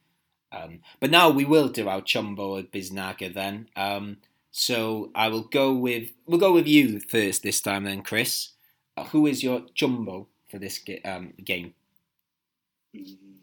[0.50, 3.68] Um, but now we will do our Chumbo at Biznaga then.
[3.76, 4.18] Um,
[4.52, 8.50] so I will go with we'll go with you first this time then, Chris.
[8.96, 11.74] Uh, who is your Chumbo for this um, game?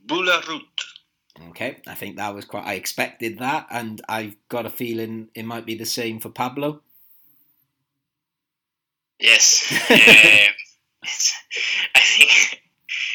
[0.06, 0.62] Boulahroud.
[1.50, 2.66] Okay, I think that was quite.
[2.66, 6.82] I expected that, and I've got a feeling it might be the same for Pablo.
[9.20, 9.94] Yes, uh,
[11.96, 12.62] I think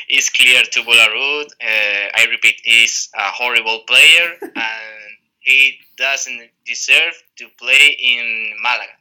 [0.09, 1.47] it's clear to Boulahroud.
[1.63, 8.93] Uh, I repeat, he's a horrible player, and he doesn't deserve to play in Malaga.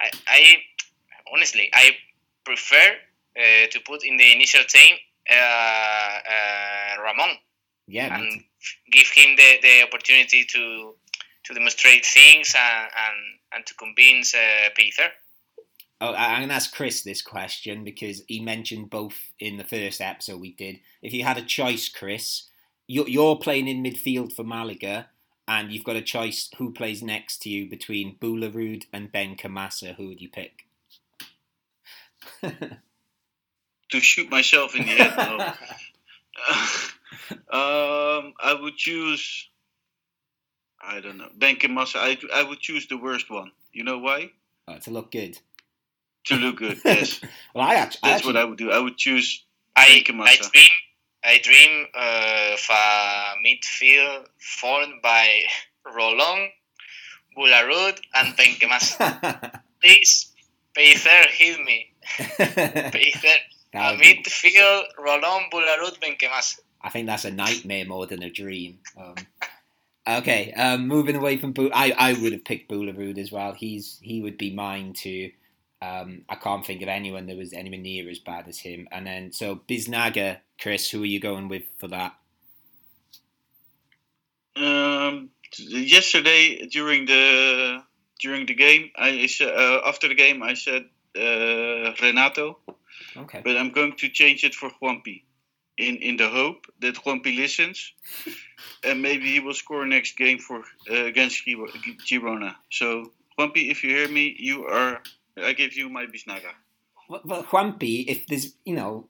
[0.00, 0.56] I, I
[1.32, 1.90] honestly, I
[2.44, 2.96] prefer
[3.36, 4.96] uh, to put in the initial team
[5.30, 7.36] uh, uh, Ramon.
[7.88, 8.42] Yeah, and
[8.90, 10.94] give him the, the opportunity to
[11.44, 13.16] to demonstrate things and and,
[13.54, 15.08] and to convince uh, Peter.
[16.00, 20.00] Oh, I'm going to ask Chris this question because he mentioned both in the first
[20.00, 20.80] episode we did.
[21.00, 22.48] If you had a choice, Chris,
[22.88, 25.10] you're, you're playing in midfield for Malaga
[25.46, 29.96] and you've got a choice who plays next to you between Boulahroud and Benkhemassa.
[29.96, 30.66] Who would you pick?
[32.42, 35.16] to shoot myself in the head.
[35.16, 35.38] No.
[37.52, 39.48] um, I would choose.
[40.80, 41.28] I don't know.
[41.38, 41.96] Benkhemassa.
[41.96, 43.52] I I would choose the worst one.
[43.72, 44.30] You know why?
[44.68, 45.38] Oh, to look good.
[46.24, 46.78] To look good.
[46.84, 47.20] Yes.
[47.54, 48.00] well, I actually.
[48.02, 48.70] That's I actually, what I would do.
[48.70, 49.44] I would choose.
[49.74, 50.68] I, I dream
[51.24, 55.42] I dream of a midfield formed by
[55.86, 56.48] Rolon,
[57.36, 59.60] Boulahroud, and Benkhemassa.
[59.82, 60.32] Please,
[60.74, 61.92] Peter, hit me.
[62.18, 63.36] Peter,
[63.74, 66.58] a midfield, Rolon, Boulahroud, Benkhemassa.
[66.80, 68.80] I think that's a nightmare more than a dream.
[69.00, 69.14] Um,
[70.08, 73.52] okay, um, moving away from Bou, I, I would have picked Boulahroud as well.
[73.52, 75.30] He's he would be mine too.
[75.82, 78.86] Um, I can't think of anyone that was anywhere near as bad as him.
[78.92, 82.14] And then so Biznaga, Chris, who are you going with for that?
[84.54, 87.82] Um, yesterday during the
[88.20, 90.84] during the game, I uh, after the game I said
[91.18, 92.58] uh, Renato.
[93.16, 93.40] Okay.
[93.42, 95.22] But I'm going to change it for Juanpi,
[95.76, 97.92] in in the hope that Juanpi listens,
[98.84, 102.54] and maybe he will score next game for uh, against Girona.
[102.70, 105.02] So Juanpi, if you hear me, you are
[105.36, 106.52] I give you my Biznaga.
[107.08, 109.08] Well, well, Juanpi, if there's, you know,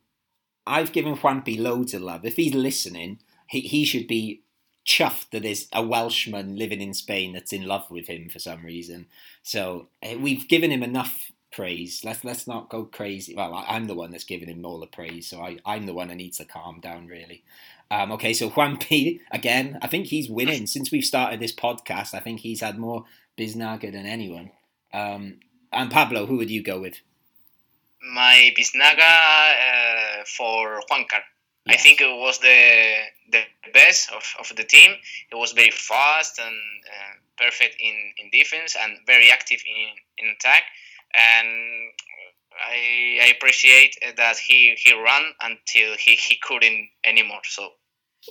[0.66, 2.24] I've given Juanpi loads of love.
[2.24, 4.42] If he's listening, he, he should be
[4.86, 8.64] chuffed that there's a Welshman living in Spain that's in love with him for some
[8.64, 9.06] reason.
[9.42, 12.02] So eh, we've given him enough praise.
[12.04, 13.34] Let's let's not go crazy.
[13.34, 15.94] Well, I, am the one that's giving him all the praise, so I, I'm the
[15.94, 17.44] one that needs to calm down, really.
[17.90, 19.78] Um, okay, so Juanpi again.
[19.82, 22.14] I think he's winning since we've started this podcast.
[22.14, 23.04] I think he's had more
[23.38, 24.50] Biznaga than anyone.
[24.92, 25.40] Um,
[25.72, 27.00] and Pablo, who would you go with?
[28.14, 31.22] My Biznaga uh, for Juankar.
[31.64, 31.74] Yes.
[31.74, 32.92] I think it was the
[33.30, 33.42] the
[33.72, 34.92] best of, of the team.
[35.30, 36.56] It was very fast and
[36.86, 40.62] uh, perfect in, in defense and very active in, in attack.
[41.14, 41.48] And
[42.52, 47.40] I, I appreciate that he, he ran until he, he couldn't anymore.
[47.44, 47.70] So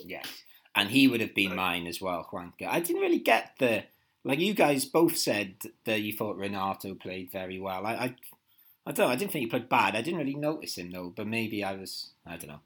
[0.04, 0.26] yes,
[0.74, 2.68] and he would have been mine as well, Juankar.
[2.68, 3.84] I didn't really get the
[4.24, 5.54] like you guys both said
[5.84, 7.86] that you thought Renato played very well.
[7.86, 8.14] I, I
[8.84, 9.12] I don't know.
[9.12, 9.94] I didn't think he played bad.
[9.94, 12.10] I didn't really notice him though, but maybe I was.
[12.26, 12.60] I don't know.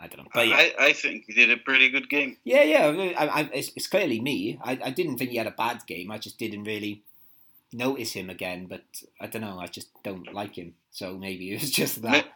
[0.00, 0.30] I don't know.
[0.34, 0.56] But yeah.
[0.56, 2.38] I, I think he did a pretty good game.
[2.44, 3.12] Yeah, yeah.
[3.16, 4.58] I, I, it's, it's, clearly me.
[4.64, 6.10] I, I didn't think he had a bad game.
[6.10, 7.02] I just didn't really
[7.72, 8.66] notice him again.
[8.66, 8.82] But
[9.20, 9.58] I don't know.
[9.60, 10.74] I just don't like him.
[10.90, 12.26] So maybe it was just that.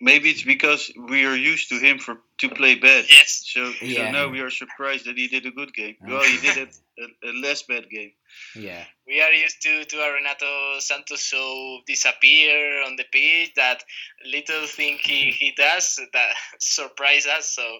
[0.00, 3.04] Maybe it's because we are used to him for to play bad.
[3.10, 3.42] Yes.
[3.44, 4.06] So, yeah.
[4.06, 5.96] so now we are surprised that he did a good game.
[6.06, 8.12] Well, he did a, a, less bad game.
[8.56, 8.82] Yeah.
[9.06, 13.84] We are used to to Renato Santos so disappear on the pitch that
[14.24, 17.50] little thing he, he does that surprise us.
[17.50, 17.78] So.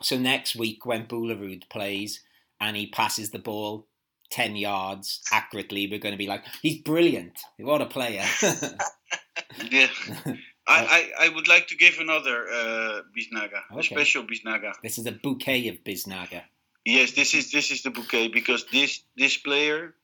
[0.00, 2.22] so next week when Boulahroud plays
[2.60, 3.88] and he passes the ball
[4.30, 7.38] 10 yards accurately, we're going to be like, he's brilliant.
[7.58, 8.24] What a player.
[9.70, 9.88] yeah.
[10.68, 13.80] I, I, I, would like to give another uh, Biznaga, okay.
[13.80, 14.72] a special Biznaga.
[14.82, 16.42] This is a bouquet of Biznaga.
[16.84, 19.94] Yes, this is this is the bouquet because this this player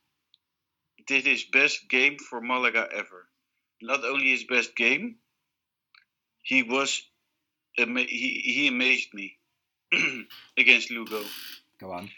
[1.07, 3.29] did his best game for Malaga ever.
[3.81, 5.17] Not only his best game,
[6.43, 7.03] he was
[7.75, 9.37] he he amazed me
[10.57, 11.23] against Lugo.
[11.81, 12.11] Go on.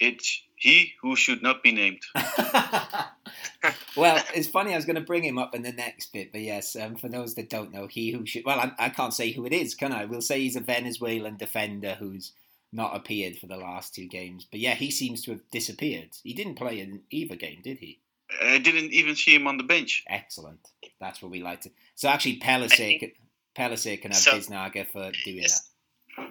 [0.00, 2.02] It's he who should not be named.
[3.96, 4.72] well, it's funny.
[4.72, 7.08] I was going to bring him up in the next bit, but yes, um, for
[7.08, 8.44] those that don't know, he who should.
[8.44, 10.04] Well, I, I, can't say who it is, can I?
[10.04, 12.32] We'll say he's a Venezuelan defender who's
[12.72, 14.46] not appeared for the last two games.
[14.50, 16.10] But yeah, he seems to have disappeared.
[16.22, 18.00] He didn't play in either game, did he?
[18.42, 20.02] I didn't even see him on the bench.
[20.08, 20.68] Excellent.
[21.00, 21.70] That's what we like to.
[21.94, 23.12] So actually, Pellicer,
[23.56, 25.68] Pellicer can have so, Biznaga for doing yes.
[26.16, 26.30] that.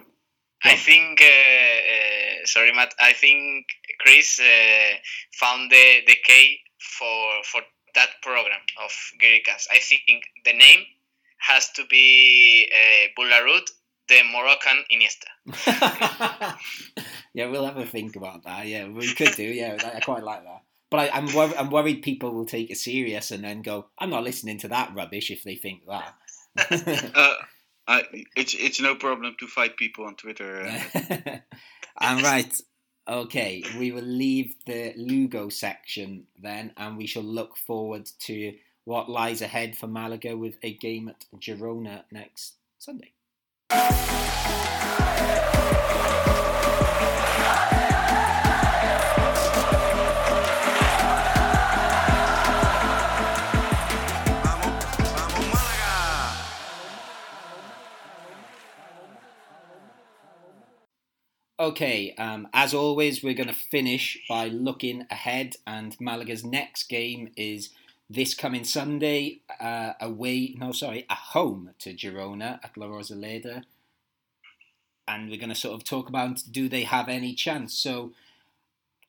[0.64, 2.94] I think, uh, uh, sorry, Matt.
[3.00, 3.66] I think
[4.00, 4.96] Chris uh,
[5.32, 7.60] found the, the key for for
[7.94, 9.66] that program of Gearicast.
[9.70, 10.84] I think the name
[11.38, 13.68] has to be uh, Boulahroud,
[14.08, 16.58] the Moroccan Iniesta.
[17.34, 18.66] yeah, we'll have a think about that.
[18.66, 19.44] Yeah, we could do.
[19.44, 20.62] Yeah, I quite like that.
[20.90, 24.10] But I, am wor- I'm worried people will take it serious and then go, "I'm
[24.10, 26.14] not listening to that rubbish." If they think that.
[27.14, 27.34] uh,
[27.86, 28.04] I,
[28.36, 30.70] it's it's no problem to fight people on Twitter.
[31.98, 32.52] I'm right.
[33.06, 39.10] Okay, we will leave the Lugo section then, and we shall look forward to what
[39.10, 43.12] lies ahead for Malaga with a game at Girona next Sunday.
[61.64, 67.30] Okay, um, as always, we're going to finish by looking ahead, and Malaga's next game
[67.38, 67.70] is
[68.10, 73.62] this coming Sunday, uh, away, no, sorry, at home to Girona at La Rosaleda.
[75.08, 77.72] And we're going to sort of talk about do they have any chance?
[77.72, 78.12] So,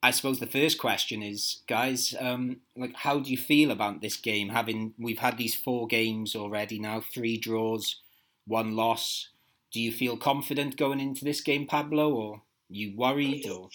[0.02, 4.16] I suppose the first question is, guys, um, like, how do you feel about this
[4.16, 4.48] game?
[4.48, 7.98] Having we've had these four games already now, three draws,
[8.48, 9.28] one loss
[9.76, 13.48] do you feel confident going into this game, Pablo, or you worried?
[13.50, 13.70] Or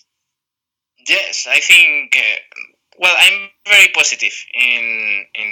[1.09, 2.17] yes, I think.
[2.17, 2.62] Uh,
[2.99, 5.51] well, I'm very positive in in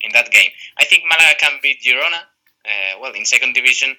[0.00, 0.50] in that game.
[0.78, 2.20] I think Malaga can beat Girona.
[2.64, 3.96] Uh, well, in second division,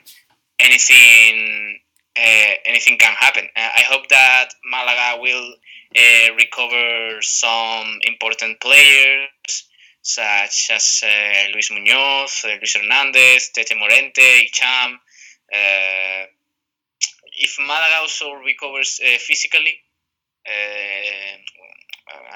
[0.59, 1.79] anything
[2.17, 3.45] uh, anything can happen.
[3.55, 5.53] Uh, I hope that Malaga will
[5.95, 9.69] uh, recover some important players
[10.01, 14.97] such as uh, Luis Muñoz, Luis Hernandez, Tete Morente, Hicham.
[17.39, 19.75] Uh, if Malaga also recovers uh, physically,
[20.45, 21.37] uh,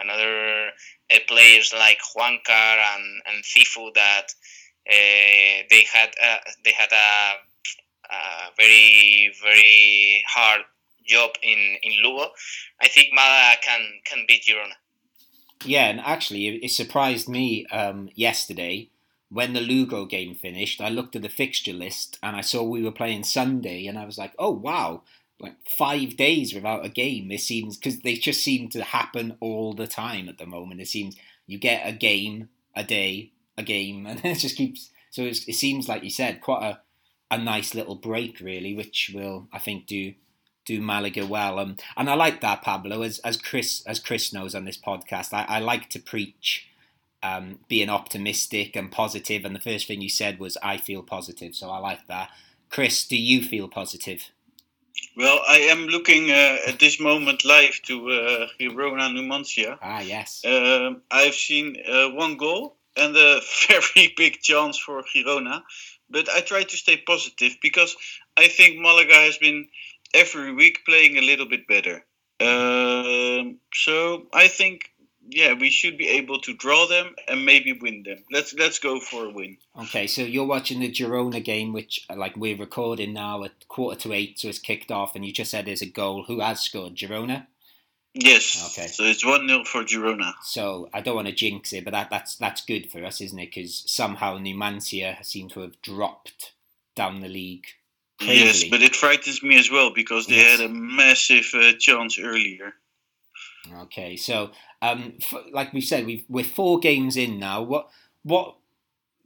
[0.02, 0.72] another
[1.28, 4.34] players like Juankar and, and Cifu that
[4.86, 6.12] they had
[6.64, 7.34] they had a,
[8.14, 10.62] a very very hard
[11.06, 12.32] job in in Lugo.
[12.82, 14.76] I think Malaga can can beat Girona.
[15.66, 18.90] Yeah, and actually, it surprised me um, yesterday
[19.34, 22.84] when the Lugo game finished, I looked at the fixture list and I saw we
[22.84, 25.02] were playing Sunday, and I was like, oh wow,
[25.40, 27.32] like five days without a game.
[27.32, 30.82] It seems because they just seem to happen all the time at the moment.
[30.82, 31.16] It seems
[31.48, 34.92] you get a game a day, a game, and it just keeps.
[35.10, 36.82] So it seems like you said quite a
[37.32, 40.14] a nice little break, really, which will I think do
[40.66, 41.60] do Malaga well.
[41.60, 45.34] Um, and I like that Pablo, as as Chris as Chris knows on this podcast.
[45.34, 46.70] I, I like to preach
[47.24, 49.46] um, being optimistic and positive.
[49.46, 52.30] And the first thing you said was, "I feel positive," so I like that.
[52.70, 54.30] Chris, do you feel positive?
[55.16, 59.78] Well, I am looking uh, at this moment live to uh, Girona Numancia.
[59.82, 60.44] Ah, yes.
[60.44, 65.62] Uh, I've seen uh, one goal and a very big chance for Girona,
[66.10, 67.96] but I try to stay positive because
[68.38, 69.68] I think Malaga has been
[70.14, 72.04] every week playing a little bit better.
[72.40, 74.93] Um, so I think
[75.30, 78.24] yeah, we should be able to draw them and maybe win them.
[78.32, 79.58] Let's let's go for a win.
[79.80, 84.14] Okay, so you're watching the Girona game, which like we're recording now at quarter to
[84.14, 86.24] eight, so it's kicked off, and you just said there's a goal.
[86.24, 86.96] Who has scored?
[86.96, 87.48] Girona.
[88.14, 88.72] Yes.
[88.72, 88.88] Okay.
[88.88, 90.34] So it's one 0 for Girona.
[90.44, 93.40] So I don't want to jinx it, but that, that's that's good for us, isn't
[93.40, 93.50] it?
[93.54, 96.54] Because somehow Numancia seem to have dropped
[96.96, 97.66] down the league.
[98.20, 98.40] Crazily.
[98.40, 100.60] Yes, but it frightens me as well because they yes.
[100.60, 102.74] had a massive uh, chance earlier.
[103.72, 104.52] Okay, so
[104.84, 105.14] um,
[105.54, 107.62] like we said, we we're four games in now.
[107.62, 107.90] What
[108.24, 108.58] what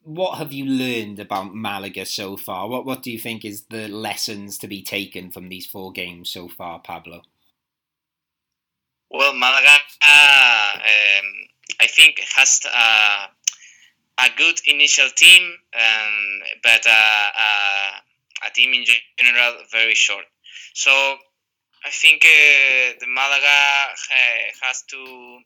[0.03, 2.69] what have you learned about Malaga so far?
[2.69, 6.29] What what do you think is the lessons to be taken from these four games
[6.29, 7.23] so far, Pablo?
[9.09, 11.25] Well, Malaga, uh, um,
[11.81, 13.27] I think has uh,
[14.19, 18.85] a good initial team, um, but uh, uh, a team in
[19.17, 20.25] general very short.
[20.75, 21.17] So
[21.86, 23.94] I think uh, the Malaga
[24.62, 25.40] has to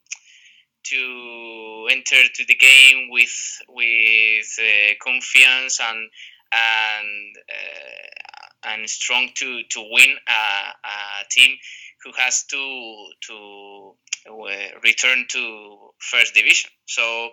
[0.83, 6.09] to enter to the game with with uh, confidence and
[6.51, 11.57] and uh, and strong to to win a, a, team
[12.03, 13.95] who has to to
[14.29, 16.69] uh, return to first division.
[16.85, 17.29] So uh,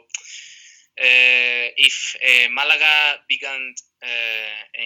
[1.01, 3.75] if uh, Malaga began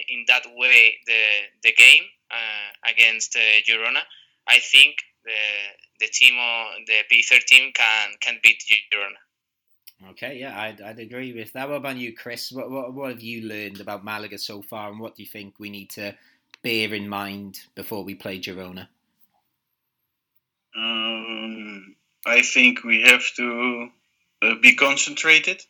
[0.09, 1.23] in that way the
[1.63, 4.01] the game uh, against uh, Girona,
[4.47, 5.31] I think the
[5.99, 6.35] the team
[6.87, 10.09] the P13 can can beat Girona.
[10.11, 11.69] Okay, yeah, I'd, I'd agree with that.
[11.69, 12.51] What about you, Chris?
[12.51, 15.59] What, what what have you learned about Malaga so far, and what do you think
[15.59, 16.15] we need to
[16.61, 18.87] bear in mind before we play Girona?
[20.75, 21.95] Um,
[22.25, 23.89] I think we have to
[24.41, 25.63] uh, be concentrated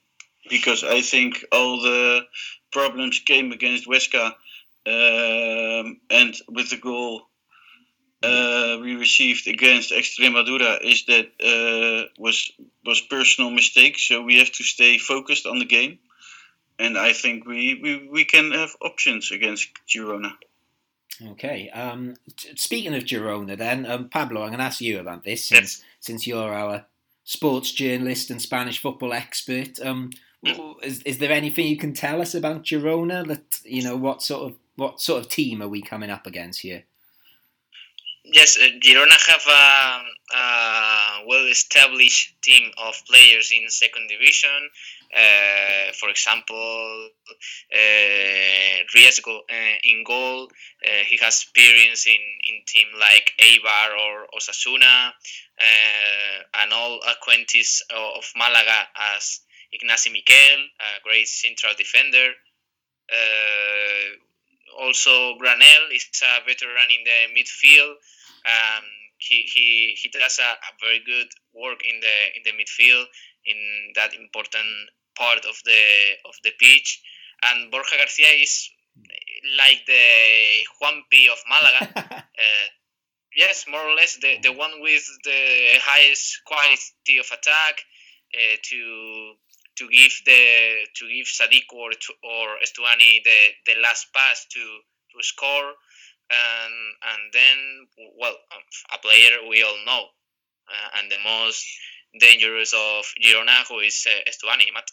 [0.49, 2.21] because I think all the
[2.71, 4.33] problems came against Huesca
[4.85, 7.23] um, and with the goal
[8.23, 12.51] uh, we received against Extremadura is that uh, was
[12.85, 13.99] was personal mistake.
[13.99, 15.99] So we have to stay focused on the game,
[16.79, 20.31] and I think we we, we can have options against Girona.
[21.31, 21.69] Okay.
[21.69, 22.15] Um,
[22.55, 25.83] speaking of Girona, then um, Pablo, I'm going to ask you about this since yes.
[25.99, 26.85] since you're our
[27.25, 29.79] sports journalist and Spanish football expert.
[29.85, 30.11] Um,
[30.81, 33.25] is, is there anything you can tell us about Girona?
[33.25, 36.61] That you know, what sort of what sort of team are we coming up against
[36.61, 36.83] here?
[38.25, 44.69] Yes, uh, Girona have a, a well-established team of players in second division.
[45.13, 47.09] Uh, for example,
[47.71, 50.45] uh, Riesgo uh, in goal.
[50.83, 57.83] Uh, he has experience in, in team like Eibar or Osasuna, uh, and all acquaintances
[57.91, 59.41] of Malaga as
[59.73, 62.31] Ignasi Miquel, a great central defender.
[63.11, 67.95] Uh, also, Granell is a veteran in the midfield.
[68.45, 68.85] Um,
[69.17, 73.05] he, he, he does a, a, very good work in the in the midfield
[73.45, 73.57] in
[73.95, 74.67] that important
[75.15, 75.81] part of the
[76.25, 77.01] of the pitch.
[77.43, 78.69] And Borja Garcia is
[79.57, 81.91] like the Juanpi of Malaga.
[82.23, 82.67] uh,
[83.35, 87.83] yes, more or less the, the one with the highest quality of attack
[88.33, 89.33] uh, to
[89.77, 94.59] to give the to give Sadik or to, or Estuani the, the last pass to
[94.59, 95.73] to score,
[96.29, 96.75] and
[97.11, 97.87] and then
[98.19, 98.35] well
[98.93, 100.05] a player we all know,
[100.67, 101.65] uh, and the most
[102.19, 104.89] dangerous of Girona who is uh, Estuani, Matt.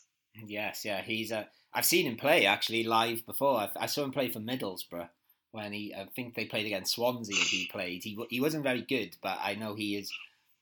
[0.47, 1.49] Yes, yeah, he's a.
[1.73, 3.59] I've seen him play actually live before.
[3.59, 5.09] I, I saw him play for Middlesbrough
[5.53, 5.95] when he.
[5.95, 7.37] I think they played against Swansea.
[7.37, 8.03] and He played.
[8.05, 10.11] He he wasn't very good, but I know he has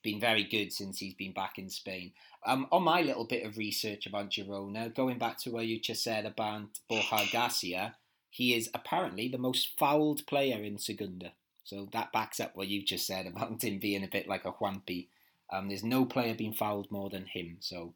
[0.02, 2.12] been very good since he's been back in Spain.
[2.46, 6.04] Um, on my little bit of research about Girona, going back to what you just
[6.04, 7.96] said about Borja Garcia,
[8.30, 11.32] he is apparently the most fouled player in Segunda.
[11.64, 14.52] So that backs up what you just said about him being a bit like a
[14.52, 15.08] Juanpi.
[15.50, 17.56] Um, there's no player being fouled more than him.
[17.60, 17.94] So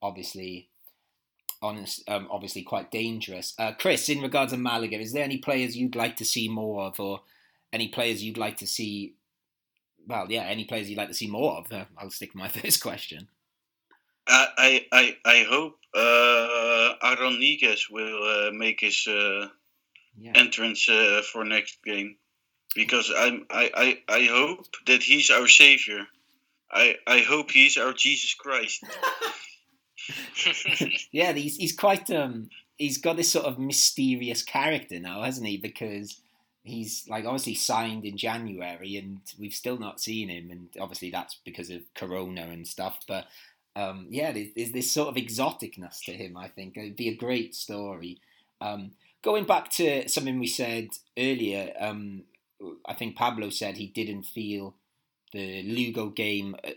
[0.00, 0.68] obviously,
[1.60, 3.54] honest, um, obviously quite dangerous.
[3.58, 6.84] Uh, Chris, in regards to Malaga, is there any players you'd like to see more
[6.84, 7.22] of, or
[7.72, 9.14] any players you'd like to see?
[10.06, 11.72] Well, yeah, any players you'd like to see more of?
[11.72, 13.28] Uh, I'll stick to my first question.
[14.26, 19.48] I I I hope uh, Aaron Niguez will uh, make his uh,
[20.18, 20.32] yeah.
[20.34, 22.16] entrance uh, for next game
[22.74, 26.06] because I'm I, I I hope that he's our savior.
[26.70, 28.84] I I hope he's our Jesus Christ.
[31.12, 35.56] yeah, he's he's quite um he's got this sort of mysterious character now, hasn't he?
[35.56, 36.20] Because
[36.62, 41.38] he's like obviously signed in January and we've still not seen him, and obviously that's
[41.44, 42.98] because of Corona and stuff.
[43.06, 43.26] But
[43.76, 46.36] um, yeah, there's, there's, this sort of exoticness to him.
[46.36, 48.20] I think it'd be a great story.
[48.60, 48.92] Um,
[49.22, 52.22] going back to something we said earlier, um,
[52.86, 54.74] I think Pablo said he didn't feel
[55.32, 56.70] the Lugo game uh,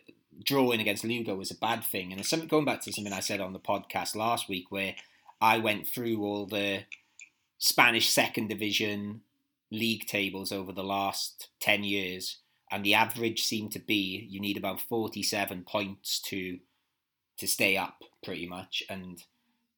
[0.44, 2.12] drawing against Lugo was a bad thing.
[2.12, 4.96] And something going back to something I said on the podcast last week, where
[5.42, 6.84] I went through all the
[7.60, 9.22] Spanish second division
[9.72, 12.38] league tables over the last ten years,
[12.72, 16.60] and the average seemed to be you need about forty-seven points to
[17.38, 19.24] to stay up, pretty much, and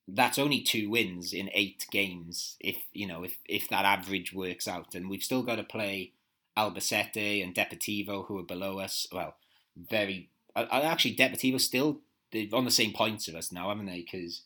[0.08, 2.56] that's only two wins in eight games.
[2.60, 6.14] If you know if if that average works out, and we've still got to play
[6.58, 9.08] Albacete and Deportivo, who are below us.
[9.12, 9.36] Well,
[9.78, 14.02] very I, actually Deportivo still they're on the same points of us now, haven't they?
[14.02, 14.42] Because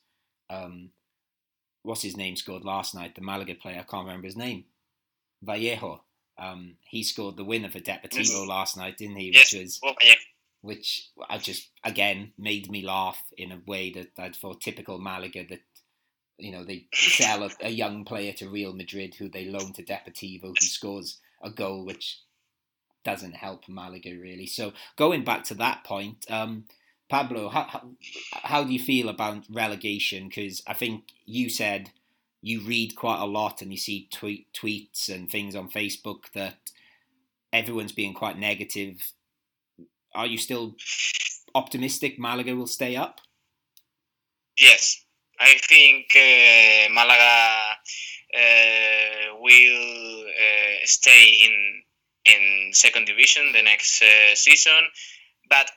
[0.50, 0.90] um,
[1.82, 3.16] what's his name scored last night?
[3.16, 4.66] The Malaga player, I can't remember his name.
[5.42, 6.02] Vallejo.
[6.38, 9.28] Um, he scored the winner for Deportivo last night, didn't he?
[9.28, 9.80] Which yes.
[9.82, 9.82] was,
[10.64, 15.46] which I just again made me laugh in a way that I thought typical Malaga
[15.50, 15.62] that
[16.40, 19.84] you know they sell a, a, young player to Real Madrid who they loan to
[19.84, 22.22] Deportivo who scores a goal which
[23.04, 24.48] doesn't help Malaga really.
[24.48, 26.66] So going back to that point, um,
[27.10, 27.84] Pablo, how, how,
[28.32, 30.30] how do you feel about relegation?
[30.30, 31.92] Because I think you said
[32.42, 36.56] you read quite a lot and you see tweet, tweets and things on Facebook that
[37.52, 39.14] everyone's being quite negative.
[40.16, 40.76] Are you still
[41.56, 43.20] optimistic Malaga will stay up?
[44.58, 45.04] Yes,
[45.40, 47.76] I think uh, Malaga
[48.36, 51.84] uh, will uh, stay in
[52.26, 54.84] in second division the next uh, season.
[55.50, 55.70] But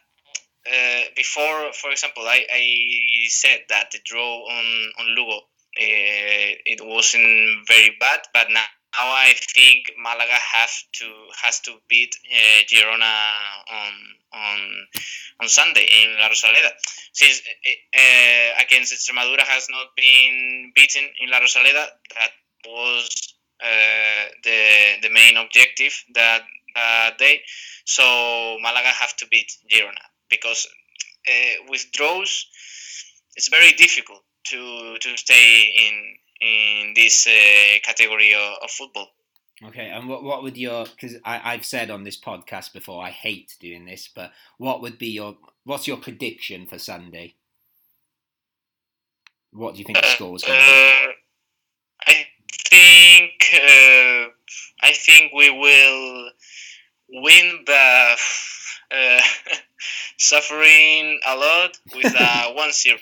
[0.66, 5.38] uh, before, for example, I, I said that the draw on on Lugo
[5.78, 8.64] uh, it wasn't very bad, but now.
[8.98, 11.06] Now I think Malaga have to
[11.42, 13.14] has to beat uh, Girona
[13.70, 13.92] on
[14.32, 14.86] on
[15.40, 16.70] on Sunday in La Rosaleda.
[17.12, 22.32] Since uh, against Extremadura has not been beaten in La Rosaleda, that
[22.64, 26.42] was uh, the the main objective that
[26.74, 27.42] that day.
[27.84, 30.66] So Malaga have to beat Girona because
[31.68, 32.46] with draws
[33.36, 39.08] it's very difficult to to stay in in this uh, category of, of, football.
[39.64, 43.56] Okay, and what what would your because I've said on this podcast before I hate
[43.58, 47.34] doing this, but what would be your what's your prediction for Sunday?
[49.52, 51.12] What do you think the score is going to be?
[52.06, 52.26] I
[52.68, 54.30] think uh,
[54.82, 56.30] I think we will
[57.08, 58.16] win the
[58.90, 59.20] uh,
[60.18, 62.98] suffering a lot with a one zero.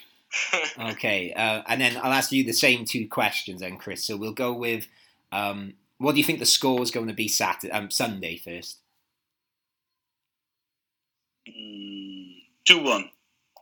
[0.79, 4.05] Okay, uh, and then I'll ask you the same two questions, then, Chris.
[4.05, 4.87] So we'll go with
[5.33, 8.79] um, what do you think the score is going to be Saturday, um, Sunday first?
[11.49, 13.11] Mm, two one.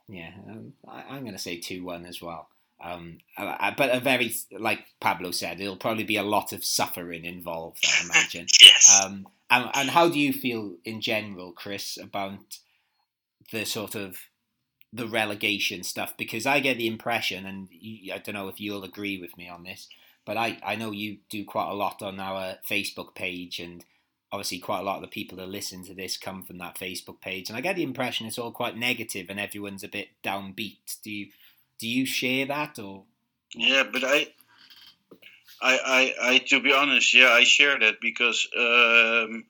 [0.09, 2.49] Yeah, um, I, am going to say two one as well.
[2.83, 7.85] Um, but a very, like Pablo said, it'll probably be a lot of suffering involved,
[7.85, 8.47] I imagine.
[8.61, 9.01] yes.
[9.03, 12.59] Um, and, and how do you feel in general, Chris, about
[13.53, 14.17] the sort of
[14.93, 16.15] the relegation stuff?
[16.17, 17.69] Because I get the impression, and
[18.13, 19.89] I don't know if you'll agree with me on this,
[20.25, 23.85] but I, I know you do quite a lot on our Facebook page, and
[24.33, 27.21] obviously quite a lot of the people that listen to this come from that Facebook
[27.21, 31.03] page, and I get the impression it's all quite negative and everyone's a bit downbeat.
[31.05, 31.29] Do you
[31.79, 33.05] do you share that or?
[33.55, 34.29] Yeah, but I,
[35.61, 39.45] I, I, I to be honest, yeah, I share that because um,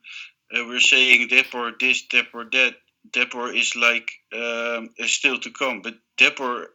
[0.53, 2.75] we're saying Depor this, Depor that.
[3.11, 6.67] Depor is like um, still to come, but Depor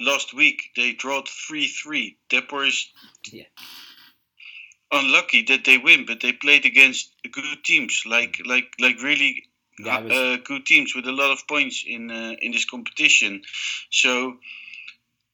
[0.00, 2.16] last week they drawed three three.
[2.30, 2.88] Depor is
[3.32, 3.44] yeah.
[4.92, 9.44] unlucky that they win, but they played against good teams, like like like really
[9.78, 10.12] was...
[10.12, 13.42] uh, good teams with a lot of points in uh, in this competition.
[13.90, 14.38] So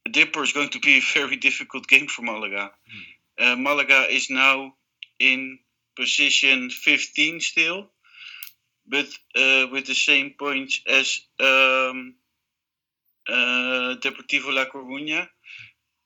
[0.09, 2.71] Depor is going to be a very difficult game for Malaga.
[2.91, 3.45] Hmm.
[3.45, 4.75] Uh, Malaga is now
[5.19, 5.59] in
[5.97, 7.89] position 15 still,
[8.91, 9.07] but
[9.37, 12.15] uh, with the same points as um,
[13.29, 15.29] uh, Deportivo La Coruña.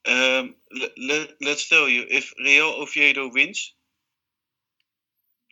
[0.06, 0.54] Um,
[0.98, 3.72] let, let's tell you, if Real Oviedo wins,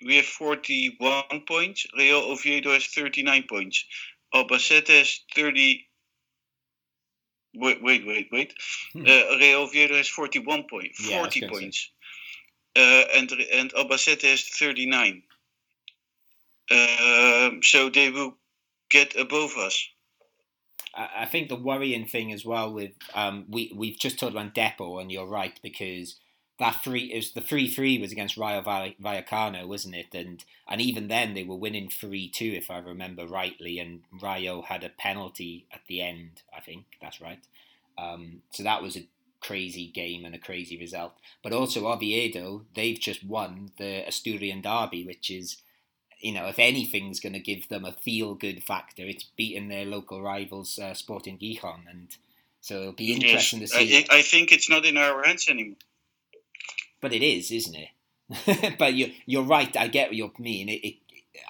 [0.05, 1.87] we have 41 points.
[1.97, 3.85] Real Oviedo has 39 points.
[4.35, 5.87] Albacete has 30.
[7.55, 8.55] Wait, wait, wait, wait.
[8.93, 9.03] Hmm.
[9.07, 11.09] Uh, Real Oviedo has 41 points.
[11.09, 11.91] 40 yeah, points.
[12.77, 15.23] Uh, and and Albacete has 39.
[16.73, 18.37] Um, so they will
[18.91, 19.89] get above us.
[20.95, 25.01] I think the worrying thing as well with um, we we've just talked about Depor,
[25.01, 26.17] and you're right because
[26.59, 30.15] that three is the three three was against Rayo Vallecano, wasn't it?
[30.15, 34.63] And and even then they were winning three two if I remember rightly, and Rayo
[34.63, 36.43] had a penalty at the end.
[36.55, 37.41] I think that's right.
[37.97, 39.09] Um, so that was a
[39.41, 41.15] crazy game and a crazy result.
[41.43, 45.57] But also Oviedo, they've just won the Asturian derby, which is
[46.23, 49.85] you know, if anything's going to give them a feel good factor, it's beating their
[49.85, 51.81] local rivals, uh, Sporting Gijon.
[51.91, 52.17] And
[52.61, 54.07] so it'll be interesting to see.
[54.09, 55.77] I, I, think it's not in our hands anymore.
[57.01, 58.79] But it is, isn't it?
[58.79, 59.77] but you're, you're right.
[59.77, 60.69] I get what you mean.
[60.69, 60.95] It, it,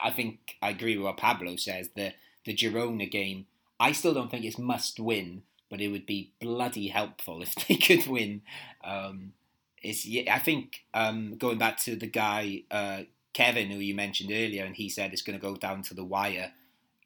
[0.02, 1.90] I think I agree with what Pablo says.
[1.94, 2.14] The,
[2.46, 3.46] the Girona game,
[3.78, 7.76] I still don't think it's must win, but it would be bloody helpful if they
[7.76, 8.40] could win.
[8.82, 9.34] Um,
[9.82, 14.64] it's, I think um, going back to the guy, uh, Kevin, who you mentioned earlier,
[14.64, 16.52] and he said it's going to go down to the wire.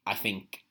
[0.05, 0.63] I think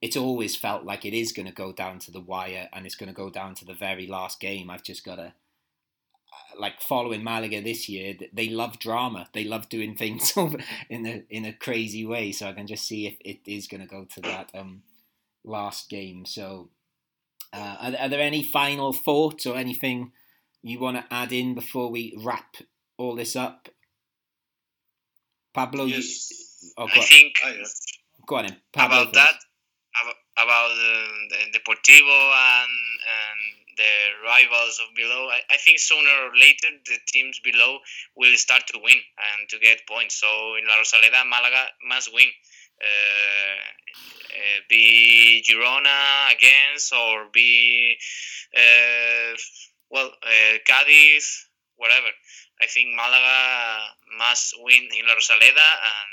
[0.00, 2.94] it's always felt like it is going to go down to the wire, and it's
[2.94, 4.70] going to go down to the very last game.
[4.70, 5.32] I've just got to
[6.32, 8.14] uh, like following Malaga this year.
[8.32, 9.28] They love drama.
[9.32, 10.32] They love doing things
[10.88, 12.32] in a in a crazy way.
[12.32, 14.82] So I can just see if it is going to go to that um,
[15.44, 16.24] last game.
[16.24, 16.70] So,
[17.52, 20.12] uh, are, are there any final thoughts or anything
[20.62, 22.56] you want to add in before we wrap
[22.96, 23.68] all this up?
[25.52, 26.30] Pablo, yes.
[26.62, 27.52] you, oh, I think oh,
[28.26, 28.46] go on.
[28.46, 28.56] Then.
[28.72, 29.20] Pablo about first.
[29.20, 29.36] that,
[30.36, 32.72] about the, the Deportivo and,
[33.04, 35.28] and the rivals of below.
[35.28, 37.78] I, I think sooner or later the teams below
[38.16, 40.20] will start to win and to get points.
[40.20, 42.28] So in La Rosaleda, Malaga must win.
[42.80, 43.60] Uh,
[44.32, 47.96] uh, be Girona against or be
[48.56, 49.36] uh,
[49.90, 51.46] well uh, Cadiz,
[51.76, 52.08] whatever.
[52.62, 56.12] I think Malaga must win in La Rosaleda, and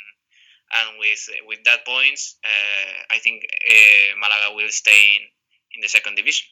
[0.74, 5.22] and with with that points, uh, I think uh, Malaga will stay in,
[5.76, 6.48] in the second division.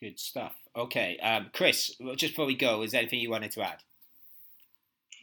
[0.00, 0.54] Good stuff.
[0.74, 1.94] Okay, um, Chris.
[2.16, 3.78] Just before we go, is there anything you wanted to add?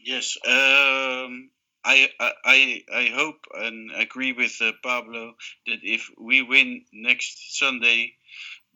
[0.03, 0.37] Yes.
[0.45, 1.49] Um,
[1.83, 5.33] I, I I hope and agree with uh, Pablo
[5.65, 8.13] that if we win next Sunday,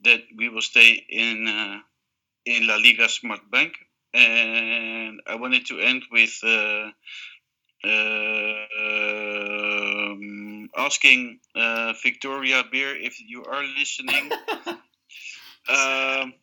[0.02, 1.78] that we will stay in uh,
[2.44, 3.74] in La Liga Smart Bank
[4.14, 6.90] and I wanted to end with uh,
[7.84, 14.30] uh, um, asking uh, Victoria Beer if you are listening.
[15.68, 16.34] um,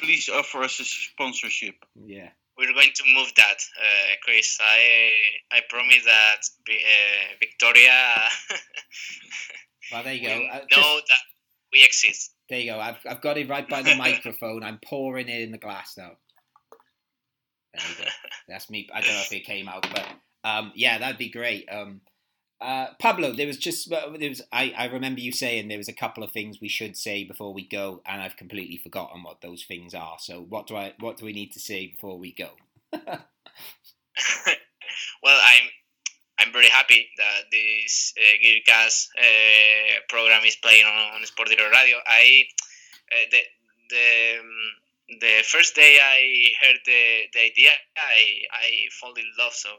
[0.00, 1.76] please offer us a sponsorship.
[1.94, 2.30] Yeah.
[2.56, 4.58] We're going to move that, uh, Chris.
[4.60, 5.10] I
[5.52, 8.28] I promise that uh, Victoria.
[9.92, 10.34] well, there you go.
[10.34, 11.22] Uh, know that
[11.72, 12.32] we exist.
[12.48, 12.80] There you go.
[12.80, 14.62] I've, I've got it right by the microphone.
[14.62, 16.12] I'm pouring it in the glass now.
[17.74, 18.10] There you go.
[18.48, 18.88] That's me.
[18.92, 20.06] I don't know if it came out, but
[20.44, 21.68] um, yeah, that'd be great.
[21.70, 22.00] Um,
[22.60, 25.92] uh, Pablo, there was just there was I, I remember you saying there was a
[25.92, 29.64] couple of things we should say before we go, and I've completely forgotten what those
[29.64, 30.16] things are.
[30.18, 32.50] So what do I what do we need to say before we go?
[32.92, 33.20] well,
[35.44, 35.68] I'm
[36.38, 41.96] I'm very happy that this uh, Gearcast uh, program is playing on, on Sport Radio.
[42.06, 42.44] I
[43.10, 43.40] uh, the
[43.90, 48.68] the um, the first day I heard the, the idea, I I
[49.00, 49.52] fall in love.
[49.52, 49.70] So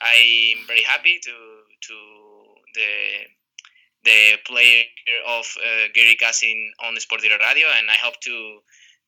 [0.00, 1.36] I'm very happy to
[1.88, 1.96] to
[2.74, 2.92] the
[4.04, 4.84] the player
[5.28, 8.60] of uh, Gary Cassin on Sport Radio, and I hope to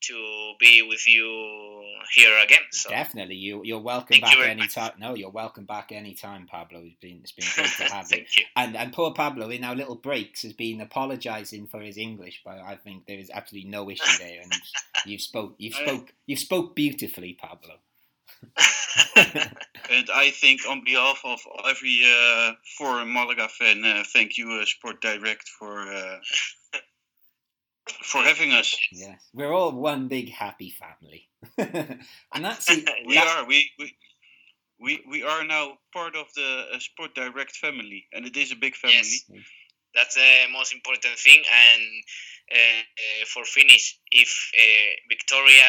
[0.02, 1.82] to be with you
[2.14, 2.60] here again.
[2.70, 4.92] So definitely, you you're welcome back you anytime.
[4.98, 6.80] No, you're welcome back anytime, Pablo.
[6.84, 8.24] It's been it's been great to have you.
[8.36, 8.44] you.
[8.56, 12.58] And and poor Pablo in our little breaks has been apologising for his English, but
[12.58, 14.40] I think there is absolutely no issue there.
[14.42, 14.52] And
[15.06, 17.74] you've spoke you've spoke you've spoke beautifully, Pablo.
[19.16, 24.64] and I think on behalf of every uh, foreign Malaga fan, uh, thank you, uh,
[24.64, 26.18] Sport Direct, for uh,
[28.02, 28.76] for having us.
[28.92, 31.28] Yes, we're all one big happy family,
[31.58, 32.88] and that's it.
[33.06, 33.30] we that's...
[33.30, 33.46] are.
[33.46, 33.96] We, we
[34.80, 38.56] we we are now part of the uh, Sport Direct family, and it is a
[38.56, 38.96] big family.
[38.96, 39.24] Yes.
[39.94, 41.42] That's the most important thing.
[41.52, 41.82] And
[42.50, 45.62] uh, uh, for finish, if uh, Victoria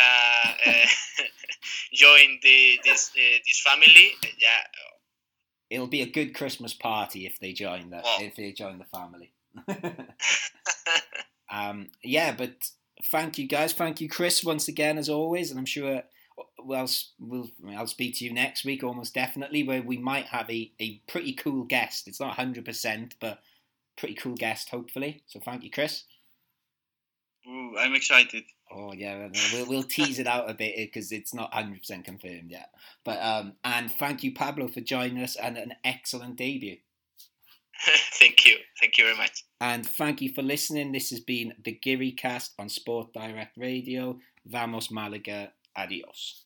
[0.65, 0.85] uh,
[1.94, 4.64] join the this uh, this family, yeah,
[5.69, 8.85] it'll be a good Christmas party if they join the well, if they join the
[8.85, 9.34] family.
[11.52, 12.70] Um, yeah, but
[13.06, 13.74] thank you guys.
[13.74, 16.03] Thank you, Chris, once again as always, and I'm sure.
[16.65, 16.90] Well,
[17.20, 21.02] we'll I'll speak to you next week, almost definitely, where we might have a, a
[21.07, 22.07] pretty cool guest.
[22.07, 23.40] It's not hundred percent, but
[23.98, 25.24] pretty cool guest, hopefully.
[25.28, 26.06] So thank you, Chris.
[27.48, 28.44] Ooh, I'm excited.
[28.72, 32.49] Oh yeah, we'll, we'll tease it out a bit because it's not hundred percent confirmed
[32.49, 32.70] yet.
[33.03, 36.78] But um, and thank you, Pablo, for joining us and an excellent debut.
[38.14, 39.44] thank you, thank you very much.
[39.64, 40.91] And thank you for listening.
[40.91, 44.19] This has been the Geary Cast on Sport Direct Radio.
[44.45, 45.53] Vamos Malaga.
[45.73, 46.44] Adios.